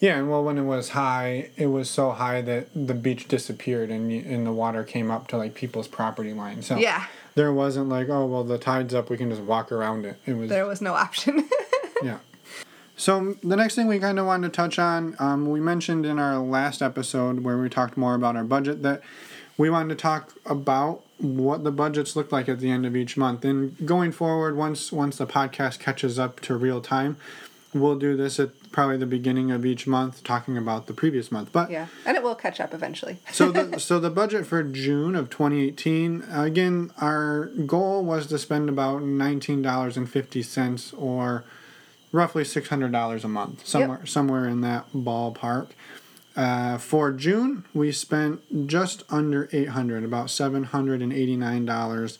Yeah, 0.00 0.18
and 0.18 0.28
well, 0.28 0.42
when 0.42 0.58
it 0.58 0.64
was 0.64 0.90
high, 0.90 1.50
it 1.56 1.68
was 1.68 1.88
so 1.88 2.10
high 2.10 2.40
that 2.42 2.66
the 2.74 2.92
beach 2.92 3.28
disappeared 3.28 3.88
and 3.88 4.10
and 4.10 4.44
the 4.44 4.52
water 4.52 4.82
came 4.82 5.12
up 5.12 5.28
to 5.28 5.36
like 5.36 5.54
people's 5.54 5.86
property 5.86 6.32
line. 6.32 6.62
So 6.62 6.76
Yeah, 6.76 7.06
there 7.36 7.52
wasn't 7.52 7.88
like 7.88 8.08
oh 8.08 8.26
well 8.26 8.42
the 8.42 8.58
tide's 8.58 8.94
up 8.94 9.10
we 9.10 9.16
can 9.16 9.30
just 9.30 9.42
walk 9.42 9.70
around 9.70 10.04
it. 10.04 10.16
It 10.26 10.34
was 10.34 10.48
there 10.48 10.66
was 10.66 10.80
no 10.80 10.94
option. 10.94 11.48
yeah. 12.02 12.18
So 12.96 13.36
the 13.42 13.56
next 13.56 13.76
thing 13.76 13.86
we 13.86 13.98
kind 13.98 14.18
of 14.18 14.26
wanted 14.26 14.52
to 14.52 14.56
touch 14.56 14.78
on, 14.78 15.16
um, 15.18 15.48
we 15.48 15.60
mentioned 15.60 16.04
in 16.04 16.18
our 16.18 16.38
last 16.38 16.82
episode 16.82 17.40
where 17.40 17.58
we 17.58 17.68
talked 17.68 17.96
more 17.96 18.14
about 18.14 18.36
our 18.36 18.44
budget 18.44 18.82
that 18.82 19.02
we 19.56 19.70
wanted 19.70 19.90
to 19.90 20.00
talk 20.00 20.34
about 20.46 21.02
what 21.18 21.62
the 21.64 21.70
budgets 21.70 22.16
look 22.16 22.32
like 22.32 22.48
at 22.48 22.58
the 22.60 22.70
end 22.70 22.84
of 22.84 22.96
each 22.96 23.16
month. 23.16 23.44
And 23.44 23.76
going 23.86 24.12
forward, 24.12 24.56
once 24.56 24.90
once 24.92 25.18
the 25.18 25.26
podcast 25.26 25.78
catches 25.78 26.18
up 26.18 26.40
to 26.40 26.56
real 26.56 26.80
time, 26.80 27.16
we'll 27.74 27.96
do 27.96 28.16
this 28.16 28.38
at 28.40 28.50
probably 28.72 28.96
the 28.96 29.06
beginning 29.06 29.50
of 29.50 29.64
each 29.66 29.86
month, 29.86 30.24
talking 30.24 30.56
about 30.56 30.86
the 30.86 30.94
previous 30.94 31.30
month. 31.30 31.50
But 31.52 31.70
yeah, 31.70 31.86
and 32.04 32.16
it 32.16 32.22
will 32.22 32.34
catch 32.34 32.60
up 32.60 32.74
eventually. 32.74 33.18
so 33.32 33.52
the 33.52 33.78
so 33.88 34.00
the 34.00 34.10
budget 34.10 34.46
for 34.46 34.62
June 34.62 35.14
of 35.14 35.30
2018 35.30 36.24
again 36.30 36.90
our 37.00 37.46
goal 37.66 38.04
was 38.04 38.26
to 38.28 38.38
spend 38.38 38.68
about 38.68 39.02
$19.50 39.02 41.00
or 41.00 41.44
roughly 42.10 42.42
$600 42.44 43.24
a 43.24 43.28
month 43.28 43.66
somewhere 43.66 44.04
somewhere 44.06 44.48
in 44.48 44.60
that 44.62 44.90
ballpark. 44.92 45.68
Uh, 46.34 46.78
for 46.78 47.12
June 47.12 47.64
we 47.74 47.92
spent 47.92 48.66
just 48.66 49.02
under 49.10 49.48
800 49.52 50.02
about 50.04 50.28
$789. 50.28 52.18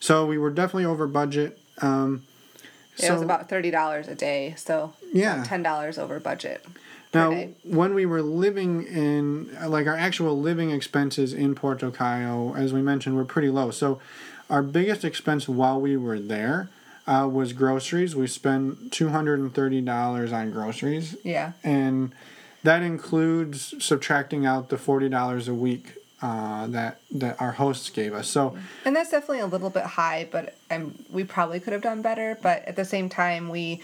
So 0.00 0.26
we 0.26 0.38
were 0.38 0.50
definitely 0.50 0.84
over 0.84 1.06
budget 1.06 1.58
um, 1.80 2.22
it 3.00 3.12
was 3.12 3.22
about 3.22 3.48
thirty 3.48 3.70
dollars 3.70 4.08
a 4.08 4.14
day, 4.16 4.54
so 4.56 4.92
Yeah. 5.12 5.44
ten 5.44 5.62
dollars 5.62 5.98
over 5.98 6.18
budget. 6.18 6.64
Now, 7.14 7.30
day. 7.30 7.54
when 7.62 7.94
we 7.94 8.04
were 8.04 8.22
living 8.22 8.82
in, 8.82 9.56
like 9.66 9.86
our 9.86 9.94
actual 9.96 10.38
living 10.38 10.70
expenses 10.70 11.32
in 11.32 11.54
Puerto 11.54 11.90
Cayo, 11.90 12.54
as 12.54 12.72
we 12.72 12.82
mentioned, 12.82 13.14
were 13.16 13.24
pretty 13.24 13.48
low. 13.50 13.70
So, 13.70 14.00
our 14.50 14.62
biggest 14.62 15.04
expense 15.04 15.48
while 15.48 15.80
we 15.80 15.96
were 15.96 16.18
there 16.18 16.68
uh, 17.06 17.28
was 17.30 17.52
groceries. 17.52 18.14
We 18.16 18.26
spent 18.26 18.92
two 18.92 19.10
hundred 19.10 19.38
and 19.38 19.54
thirty 19.54 19.80
dollars 19.80 20.32
on 20.32 20.50
groceries, 20.50 21.16
Yeah, 21.22 21.52
and 21.62 22.12
that 22.68 22.82
includes 22.82 23.74
subtracting 23.82 24.44
out 24.44 24.68
the 24.68 24.76
forty 24.76 25.08
dollars 25.08 25.48
a 25.48 25.54
week 25.54 25.94
uh, 26.20 26.66
that 26.66 27.00
that 27.10 27.40
our 27.40 27.52
hosts 27.52 27.88
gave 27.88 28.12
us. 28.12 28.28
So, 28.28 28.58
and 28.84 28.94
that's 28.94 29.10
definitely 29.10 29.40
a 29.40 29.46
little 29.46 29.70
bit 29.70 29.84
high, 29.84 30.28
but 30.30 30.54
um, 30.70 30.94
we 31.10 31.24
probably 31.24 31.60
could 31.60 31.72
have 31.72 31.80
done 31.80 32.02
better. 32.02 32.36
But 32.42 32.66
at 32.66 32.76
the 32.76 32.84
same 32.84 33.08
time, 33.08 33.48
we 33.48 33.80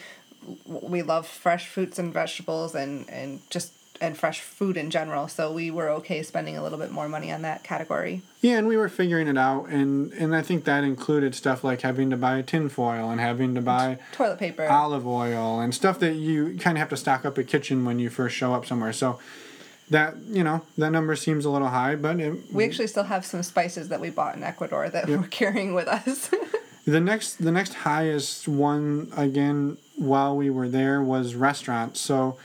we 0.66 1.01
love 1.01 1.27
fresh 1.27 1.66
fruits 1.66 1.99
and 1.99 2.12
vegetables 2.12 2.75
and 2.75 3.09
and 3.09 3.40
just 3.49 3.73
and 4.05 4.17
fresh 4.17 4.40
food 4.40 4.77
in 4.77 4.90
general. 4.90 5.29
So 5.29 5.53
we 5.53 5.71
were 5.71 5.88
okay 5.90 6.23
spending 6.23 6.57
a 6.57 6.62
little 6.62 6.79
bit 6.79 6.90
more 6.90 7.09
money 7.09 7.33
on 7.33 7.43
that 7.43 7.64
category. 7.64 8.23
Yeah, 8.40 8.59
and 8.59 8.69
we 8.69 8.77
were 8.77 8.88
figuring 8.88 9.29
it 9.29 9.38
out, 9.38 9.69
and 9.69 10.12
and 10.12 10.35
I 10.35 10.43
think 10.43 10.64
that 10.64 10.85
included 10.85 11.35
stuff 11.35 11.64
like 11.64 11.81
having 11.81 12.11
to 12.11 12.17
buy 12.17 12.43
tinfoil 12.43 13.11
and 13.11 13.21
having 13.21 13.55
to 13.55 13.61
buy 13.61 13.99
toilet 14.12 14.38
paper, 14.38 14.69
olive 14.69 15.07
oil, 15.07 15.61
and 15.61 15.75
stuff 15.75 15.99
that 16.01 16.14
you 16.14 16.57
kind 16.59 16.77
of 16.77 16.81
have 16.81 16.90
to 16.90 16.97
stock 16.97 17.25
up 17.25 17.38
a 17.38 17.45
kitchen 17.45 17.85
when 17.85 17.99
you 17.99 18.11
first 18.11 18.37
show 18.37 18.55
up 18.55 18.67
somewhere. 18.67 18.93
So 18.93 19.19
that 19.90 20.17
you 20.29 20.45
know 20.45 20.62
that 20.79 20.90
number 20.90 21.17
seems 21.17 21.45
a 21.45 21.51
little 21.51 21.69
high, 21.69 21.97
but 21.97 22.21
it, 22.21 22.53
we 22.53 22.64
actually 22.64 22.87
still 22.87 23.05
have 23.05 23.25
some 23.25 23.43
spices 23.43 23.88
that 23.88 24.01
we 24.01 24.11
bought 24.11 24.37
in 24.37 24.43
Ecuador 24.43 24.88
that 24.88 25.09
yep. 25.09 25.21
we're 25.21 25.27
carrying 25.29 25.75
with 25.75 25.88
us. 25.88 26.31
the 26.87 27.01
next 27.01 27.37
the 27.37 27.53
next 27.53 27.75
highest 27.75 28.47
one 28.49 29.12
again 29.17 29.79
while 29.97 30.37
we 30.37 30.51
were 30.51 30.69
there 30.69 31.03
was 31.03 31.35
restaurants. 31.35 32.01
So 32.01 32.37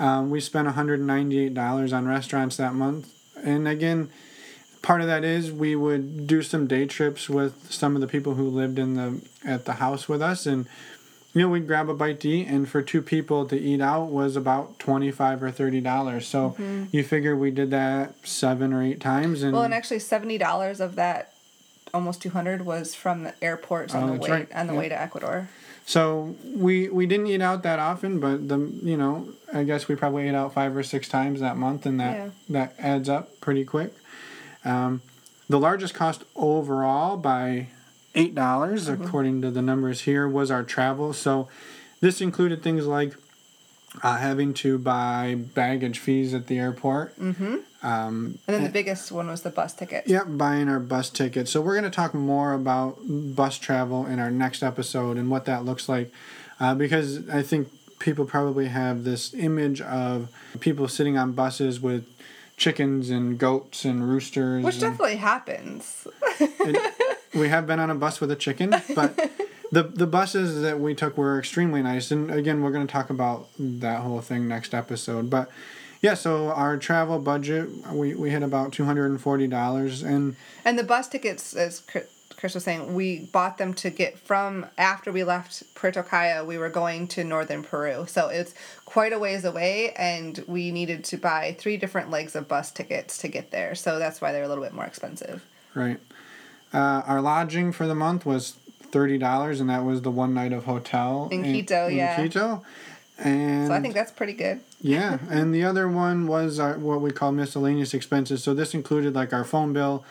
um, 0.00 0.30
we 0.30 0.40
spent 0.40 0.66
one 0.66 0.74
hundred 0.74 1.00
ninety 1.00 1.38
eight 1.38 1.54
dollars 1.54 1.92
on 1.92 2.08
restaurants 2.08 2.56
that 2.56 2.74
month, 2.74 3.14
and 3.36 3.68
again. 3.68 4.10
Part 4.82 5.02
of 5.02 5.08
that 5.08 5.24
is 5.24 5.52
we 5.52 5.76
would 5.76 6.26
do 6.26 6.40
some 6.40 6.66
day 6.66 6.86
trips 6.86 7.28
with 7.28 7.70
some 7.70 7.94
of 7.96 8.00
the 8.00 8.06
people 8.06 8.36
who 8.36 8.48
lived 8.48 8.78
in 8.78 8.94
the 8.94 9.20
at 9.44 9.66
the 9.66 9.74
house 9.74 10.08
with 10.08 10.22
us, 10.22 10.46
and 10.46 10.66
you 11.34 11.42
know, 11.42 11.48
we'd 11.48 11.66
grab 11.66 11.88
a 11.88 11.94
bite 11.94 12.20
to 12.20 12.28
eat, 12.28 12.48
and 12.48 12.68
for 12.68 12.82
two 12.82 13.02
people 13.02 13.46
to 13.46 13.58
eat 13.58 13.80
out 13.80 14.06
was 14.06 14.36
about 14.36 14.78
twenty 14.78 15.10
five 15.10 15.42
or 15.42 15.50
thirty 15.50 15.82
dollars. 15.82 16.26
So 16.26 16.50
mm-hmm. 16.50 16.84
you 16.92 17.04
figure 17.04 17.36
we 17.36 17.50
did 17.50 17.70
that 17.70 18.14
seven 18.26 18.72
or 18.72 18.82
eight 18.82 19.00
times, 19.00 19.42
and 19.42 19.52
well, 19.52 19.62
and 19.62 19.74
actually 19.74 20.00
seventy 20.00 20.38
dollars 20.38 20.80
of 20.80 20.96
that, 20.96 21.34
almost 21.92 22.22
two 22.22 22.30
hundred, 22.30 22.64
was 22.64 22.94
from 22.94 23.22
the 23.24 23.34
airports 23.42 23.94
on 23.94 24.04
oh, 24.04 24.14
the 24.14 24.18
way 24.18 24.30
right. 24.30 24.48
on 24.54 24.66
the 24.66 24.74
way 24.74 24.88
to 24.88 24.98
Ecuador. 24.98 25.48
So 25.86 26.36
we 26.44 26.88
we 26.88 27.06
didn't 27.06 27.26
eat 27.26 27.42
out 27.42 27.62
that 27.64 27.78
often, 27.78 28.20
but 28.20 28.48
the 28.48 28.58
you 28.58 28.96
know 28.96 29.28
I 29.52 29.64
guess 29.64 29.88
we 29.88 29.96
probably 29.96 30.28
ate 30.28 30.34
out 30.34 30.52
five 30.54 30.76
or 30.76 30.82
six 30.82 31.08
times 31.08 31.40
that 31.40 31.56
month, 31.56 31.86
and 31.86 31.98
that 32.00 32.16
yeah. 32.16 32.30
that 32.48 32.74
adds 32.78 33.08
up 33.08 33.40
pretty 33.40 33.64
quick. 33.64 33.94
Um, 34.64 35.02
the 35.48 35.58
largest 35.58 35.94
cost 35.94 36.24
overall 36.36 37.16
by 37.16 37.68
eight 38.14 38.34
dollars 38.34 38.88
mm-hmm. 38.88 39.02
according 39.02 39.42
to 39.42 39.50
the 39.50 39.62
numbers 39.62 40.02
here 40.02 40.28
was 40.28 40.50
our 40.50 40.62
travel. 40.62 41.12
So 41.12 41.48
this 42.00 42.20
included 42.20 42.62
things 42.62 42.86
like 42.86 43.14
uh, 44.02 44.18
having 44.18 44.54
to 44.54 44.78
buy 44.78 45.34
baggage 45.34 45.98
fees 45.98 46.34
at 46.34 46.46
the 46.46 46.58
airport. 46.58 47.18
Mm-hmm. 47.18 47.56
Um, 47.82 48.38
and 48.46 48.56
then 48.56 48.64
the 48.64 48.70
biggest 48.70 49.10
one 49.10 49.28
was 49.28 49.42
the 49.42 49.50
bus 49.50 49.72
ticket. 49.72 50.06
Yep, 50.06 50.26
buying 50.30 50.68
our 50.68 50.80
bus 50.80 51.08
ticket. 51.08 51.48
So 51.48 51.60
we're 51.60 51.74
going 51.74 51.90
to 51.90 51.94
talk 51.94 52.12
more 52.12 52.52
about 52.52 52.98
bus 53.06 53.58
travel 53.58 54.06
in 54.06 54.18
our 54.18 54.30
next 54.30 54.62
episode 54.62 55.16
and 55.16 55.30
what 55.30 55.46
that 55.46 55.64
looks 55.64 55.88
like, 55.88 56.12
uh, 56.58 56.74
because 56.74 57.28
I 57.30 57.42
think 57.42 57.68
people 57.98 58.24
probably 58.26 58.68
have 58.68 59.04
this 59.04 59.32
image 59.34 59.80
of 59.80 60.28
people 60.60 60.88
sitting 60.88 61.16
on 61.16 61.32
buses 61.32 61.80
with 61.80 62.04
chickens 62.56 63.08
and 63.08 63.38
goats 63.38 63.84
and 63.84 64.06
roosters. 64.06 64.62
Which 64.62 64.74
and 64.74 64.82
definitely 64.82 65.16
happens. 65.16 66.06
it, 66.38 67.18
we 67.34 67.48
have 67.48 67.66
been 67.66 67.80
on 67.80 67.88
a 67.90 67.94
bus 67.94 68.20
with 68.20 68.30
a 68.30 68.36
chicken, 68.36 68.74
but 68.94 69.30
the 69.72 69.84
the 69.84 70.06
buses 70.06 70.60
that 70.62 70.78
we 70.80 70.94
took 70.94 71.16
were 71.16 71.38
extremely 71.38 71.82
nice. 71.82 72.10
And 72.10 72.30
again, 72.30 72.62
we're 72.62 72.72
going 72.72 72.86
to 72.86 72.92
talk 72.92 73.08
about 73.08 73.48
that 73.58 74.00
whole 74.00 74.20
thing 74.20 74.46
next 74.46 74.74
episode. 74.74 75.30
But 75.30 75.50
yeah, 76.00 76.14
so 76.14 76.48
our 76.48 76.76
travel 76.76 77.18
budget 77.18 77.68
we, 77.92 78.14
we 78.14 78.30
hit 78.30 78.42
about 78.42 78.72
two 78.72 78.84
hundred 78.84 79.10
and 79.10 79.20
forty 79.20 79.46
dollars, 79.46 80.02
and 80.02 80.36
and 80.64 80.78
the 80.78 80.84
bus 80.84 81.08
tickets, 81.08 81.54
as 81.54 81.82
Chris 82.40 82.54
was 82.54 82.64
saying, 82.64 82.94
we 82.94 83.18
bought 83.18 83.58
them 83.58 83.74
to 83.74 83.90
get 83.90 84.18
from 84.18 84.64
after 84.78 85.12
we 85.12 85.22
left 85.24 85.62
Puerto 85.74 86.02
Cayo, 86.02 86.42
we 86.42 86.56
were 86.56 86.70
going 86.70 87.06
to 87.08 87.22
northern 87.22 87.62
Peru. 87.62 88.06
So 88.08 88.28
it's 88.28 88.54
quite 88.86 89.12
a 89.12 89.18
ways 89.18 89.44
away, 89.44 89.92
and 89.92 90.42
we 90.48 90.70
needed 90.70 91.04
to 91.04 91.18
buy 91.18 91.54
three 91.58 91.76
different 91.76 92.10
legs 92.10 92.34
of 92.34 92.48
bus 92.48 92.70
tickets 92.70 93.18
to 93.18 93.28
get 93.28 93.50
there. 93.50 93.74
So 93.74 93.98
that's 93.98 94.22
why 94.22 94.32
they're 94.32 94.44
a 94.44 94.48
little 94.48 94.64
bit 94.64 94.72
more 94.72 94.86
expensive. 94.86 95.44
Right. 95.74 96.00
Uh, 96.72 97.02
our 97.06 97.20
lodging 97.20 97.72
for 97.72 97.86
the 97.86 97.94
month 97.94 98.24
was 98.24 98.52
thirty 98.80 99.18
dollars, 99.18 99.60
and 99.60 99.68
that 99.68 99.84
was 99.84 100.00
the 100.00 100.10
one 100.10 100.32
night 100.32 100.54
of 100.54 100.64
hotel 100.64 101.28
in, 101.30 101.44
in 101.44 101.52
Quito. 101.52 101.88
In 101.88 101.96
yeah, 101.96 102.16
Quito. 102.16 102.64
And 103.18 103.68
so 103.68 103.74
I 103.74 103.80
think 103.80 103.92
that's 103.92 104.12
pretty 104.12 104.32
good. 104.32 104.60
Yeah, 104.80 105.18
and 105.28 105.54
the 105.54 105.64
other 105.64 105.88
one 105.88 106.26
was 106.26 106.58
our, 106.58 106.78
what 106.78 107.00
we 107.00 107.10
call 107.10 107.32
miscellaneous 107.32 107.92
expenses. 107.92 108.42
So 108.42 108.54
this 108.54 108.74
included 108.74 109.14
like 109.14 109.32
our 109.32 109.44
phone 109.44 109.72
bill, 109.72 110.04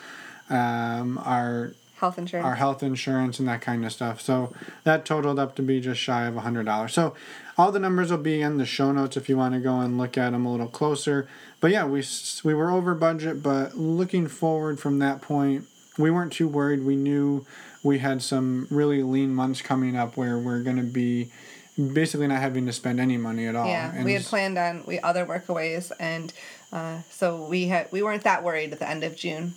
um, 0.49 1.17
our 1.23 1.73
health 1.99 2.17
insurance, 2.17 2.45
our 2.45 2.55
health 2.55 2.83
insurance, 2.83 3.39
and 3.39 3.47
that 3.47 3.61
kind 3.61 3.83
of 3.83 3.91
stuff. 3.91 4.21
So 4.21 4.53
that 4.83 5.05
totaled 5.05 5.39
up 5.39 5.55
to 5.55 5.61
be 5.61 5.81
just 5.81 5.99
shy 5.99 6.27
of 6.27 6.37
a 6.37 6.41
hundred 6.41 6.65
dollars. 6.65 6.93
So 6.93 7.15
all 7.57 7.71
the 7.71 7.79
numbers 7.79 8.11
will 8.11 8.19
be 8.19 8.41
in 8.41 8.57
the 8.57 8.65
show 8.65 8.91
notes 8.91 9.17
if 9.17 9.27
you 9.27 9.37
want 9.37 9.55
to 9.55 9.59
go 9.59 9.79
and 9.79 9.97
look 9.97 10.17
at 10.17 10.31
them 10.31 10.45
a 10.45 10.51
little 10.51 10.67
closer. 10.67 11.27
But 11.59 11.71
yeah, 11.71 11.85
we 11.85 12.03
we 12.43 12.53
were 12.53 12.71
over 12.71 12.93
budget, 12.93 13.41
but 13.41 13.75
looking 13.75 14.27
forward 14.27 14.79
from 14.79 14.99
that 14.99 15.21
point, 15.21 15.65
we 15.97 16.11
weren't 16.11 16.33
too 16.33 16.47
worried. 16.47 16.85
We 16.85 16.95
knew 16.95 17.45
we 17.83 17.99
had 17.99 18.21
some 18.21 18.67
really 18.69 19.03
lean 19.03 19.33
months 19.33 19.61
coming 19.61 19.95
up 19.95 20.15
where 20.15 20.37
we're 20.37 20.63
going 20.63 20.77
to 20.77 20.83
be 20.83 21.31
basically 21.79 22.27
not 22.27 22.41
having 22.41 22.65
to 22.65 22.73
spend 22.73 22.99
any 22.99 23.17
money 23.17 23.47
at 23.47 23.55
all. 23.55 23.67
Yeah, 23.67 23.93
and 23.95 24.05
we 24.05 24.13
had 24.13 24.23
planned 24.23 24.57
on 24.57 24.83
we 24.85 24.99
other 24.99 25.25
workaways, 25.25 25.91
and 25.99 26.33
uh, 26.71 26.99
so 27.09 27.45
we 27.45 27.67
had 27.67 27.91
we 27.91 28.03
weren't 28.03 28.23
that 28.23 28.43
worried 28.43 28.73
at 28.73 28.79
the 28.79 28.89
end 28.89 29.03
of 29.03 29.15
June. 29.15 29.53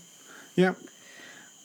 Yep. 0.56 0.76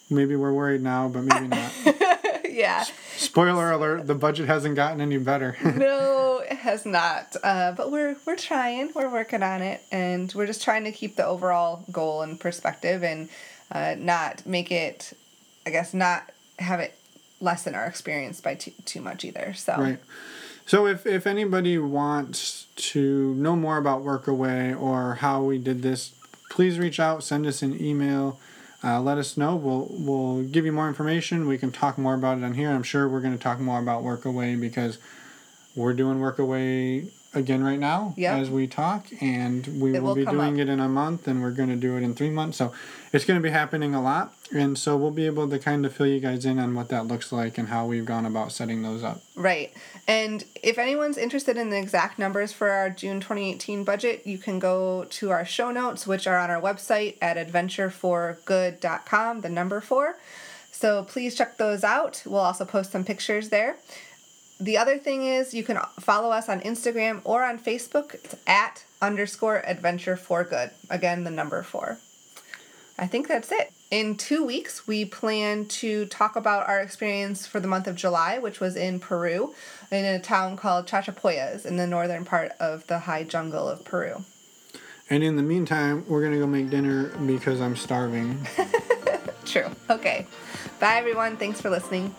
Maybe 0.10 0.36
we're 0.36 0.54
worried 0.54 0.82
now, 0.82 1.10
but 1.10 1.24
maybe 1.24 1.48
not. 1.48 1.72
yeah. 2.50 2.86
Spoiler 3.18 3.72
alert: 3.72 4.08
the 4.08 4.16
budget 4.16 4.48
hasn't 4.48 4.76
gotten 4.76 5.02
any 5.02 5.18
better. 5.18 5.58
no, 5.76 6.42
it 6.50 6.58
has 6.58 6.86
not. 6.86 7.36
Uh, 7.44 7.74
but 7.74 7.92
we're 7.92 8.16
we're 8.26 8.36
trying. 8.36 8.92
We're 8.96 9.12
working 9.12 9.44
on 9.44 9.62
it, 9.62 9.82
and 9.92 10.34
we're 10.34 10.48
just 10.48 10.64
trying 10.64 10.86
to 10.86 10.92
keep 10.92 11.16
the 11.16 11.26
overall 11.26 11.84
goal 11.92 12.22
in 12.24 12.38
perspective 12.38 13.04
and 13.04 13.30
uh, 13.72 13.96
not 13.98 14.46
make 14.46 14.72
it, 14.72 15.14
I 15.66 15.72
guess, 15.72 15.94
not 15.94 16.32
have 16.60 16.80
it 16.80 16.98
lessen 17.40 17.76
our 17.76 17.86
experience 17.86 18.42
by 18.42 18.56
too, 18.56 18.72
too 18.86 19.02
much 19.02 19.24
either. 19.24 19.54
So. 19.54 19.76
Right. 19.78 20.00
So 20.68 20.86
if, 20.86 21.06
if 21.06 21.26
anybody 21.26 21.78
wants 21.78 22.68
to 22.76 23.34
know 23.36 23.56
more 23.56 23.78
about 23.78 24.04
Workaway 24.04 24.78
or 24.78 25.16
how 25.16 25.42
we 25.42 25.60
did 25.60 25.82
this, 25.82 26.14
please 26.50 26.78
reach 26.78 27.00
out, 27.00 27.24
send 27.24 27.48
us 27.48 27.62
an 27.62 27.82
email, 27.82 28.38
uh, 28.84 29.00
let 29.00 29.18
us 29.18 29.38
know. 29.38 29.56
We'll 29.56 29.88
we'll 29.90 30.44
give 30.44 30.66
you 30.66 30.74
more 30.74 30.90
information. 30.90 31.48
We 31.48 31.58
can 31.58 31.72
talk 31.72 31.98
more 31.98 32.16
about 32.16 32.38
it 32.38 32.44
on 32.44 32.54
here. 32.54 32.70
I'm 32.70 32.84
sure 32.84 33.08
we're 33.08 33.22
going 33.22 33.38
to 33.38 33.42
talk 33.42 33.60
more 33.60 33.80
about 33.80 34.04
Workaway 34.04 34.60
because 34.60 34.98
we're 35.74 35.94
doing 35.94 36.20
Workaway 36.20 37.10
again 37.34 37.64
right 37.64 37.80
now 37.80 38.14
yep. 38.18 38.40
as 38.40 38.50
we 38.50 38.68
talk, 38.68 39.08
and 39.22 39.66
we 39.82 39.92
will, 39.92 40.02
will 40.02 40.16
be 40.16 40.26
doing 40.26 40.56
up. 40.56 40.62
it 40.62 40.70
in 40.70 40.80
a 40.80 40.88
month, 40.88 41.28
and 41.28 41.42
we're 41.42 41.52
going 41.52 41.70
to 41.70 41.76
do 41.76 41.98
it 41.98 42.04
in 42.04 42.16
three 42.16 42.30
months. 42.30 42.58
So 42.58 42.72
it's 43.14 43.26
going 43.26 43.40
to 43.40 43.44
be 43.44 43.50
happening 43.50 43.94
a 43.94 44.02
lot, 44.02 44.34
and 44.54 44.78
so 44.78 44.96
we'll 44.98 45.12
be 45.12 45.26
able 45.26 45.50
to 45.50 45.60
kind 45.60 45.86
of 45.86 45.94
fill 45.94 46.08
you 46.08 46.20
guys 46.20 46.46
in 46.46 46.60
on 46.60 46.76
what 46.76 46.90
that 46.90 47.08
looks 47.08 47.32
like 47.32 47.58
and 47.58 47.70
how 47.70 47.86
we've 47.86 48.06
gone 48.06 48.26
about 48.26 48.52
setting 48.52 48.82
those 48.82 49.04
up. 49.04 49.22
Right, 49.36 49.74
and 50.08 50.44
if 50.64 50.78
anyone's 50.78 51.18
interested 51.18 51.58
in 51.58 51.70
the 51.70 51.78
exact 51.78 52.20
numbers 52.20 52.54
for 52.54 52.70
our 52.70 52.90
June 52.90 53.20
2018 53.20 53.84
budget, 53.84 54.26
you 54.26 54.38
can 54.38 54.60
go 54.60 55.04
to 55.06 55.32
our 55.32 55.46
show 55.46 55.72
notes, 55.72 56.08
which 56.08 56.28
are 56.28 56.38
on 56.38 56.50
our 56.50 56.62
website 56.62 57.18
at 57.22 57.36
adventureforgood.com. 57.38 59.42
The 59.42 59.50
number 59.50 59.82
four. 59.82 60.18
So 60.72 61.04
please 61.04 61.36
check 61.36 61.58
those 61.58 61.84
out. 61.84 62.22
We'll 62.24 62.42
also 62.42 62.64
post 62.64 62.92
some 62.92 63.04
pictures 63.04 63.50
there 63.50 63.78
the 64.60 64.78
other 64.78 64.98
thing 64.98 65.26
is 65.26 65.54
you 65.54 65.64
can 65.64 65.78
follow 66.00 66.32
us 66.32 66.50
on 66.50 66.62
Instagram 66.62 67.22
or 67.24 67.44
on 67.44 67.60
Facebook. 67.60 68.14
It's 68.16 68.36
at 68.46 68.86
underscore 69.02 69.64
adventure 69.66 70.18
for 70.18 70.44
good. 70.44 70.72
Again, 70.90 71.24
the 71.24 71.32
number 71.32 71.62
four. 71.64 72.00
I 73.00 73.06
think 73.06 73.28
that's 73.28 73.52
it. 73.52 73.72
In 73.92 74.18
two 74.18 74.44
weeks, 74.44 74.88
we 74.88 75.06
plan 75.06 75.66
to 75.66 76.06
talk 76.08 76.36
about 76.36 76.68
our 76.68 76.82
experience 76.82 77.46
for 77.46 77.60
the 77.60 77.68
month 77.68 77.88
of 77.88 77.96
July, 77.96 78.40
which 78.40 78.60
was 78.60 78.76
in 78.76 79.00
Peru, 79.00 79.54
in 79.92 80.04
a 80.04 80.20
town 80.20 80.58
called 80.58 80.88
Chachapoyas 80.88 81.66
in 81.66 81.78
the 81.78 81.88
northern 81.88 82.26
part 82.26 82.52
of 82.60 82.86
the 82.88 83.00
high 83.00 83.24
jungle 83.24 83.70
of 83.70 83.86
Peru. 83.86 84.26
And 85.10 85.24
in 85.24 85.38
the 85.38 85.44
meantime, 85.44 86.06
we're 86.08 86.22
going 86.22 86.34
to 86.34 86.40
go 86.40 86.48
make 86.48 86.70
dinner 86.70 87.10
because 87.26 87.62
I'm 87.62 87.78
starving. 87.78 88.46
True. 89.46 89.70
Okay. 89.90 90.28
Bye, 90.80 90.98
everyone. 90.98 91.38
Thanks 91.38 91.62
for 91.62 91.70
listening. 91.70 92.14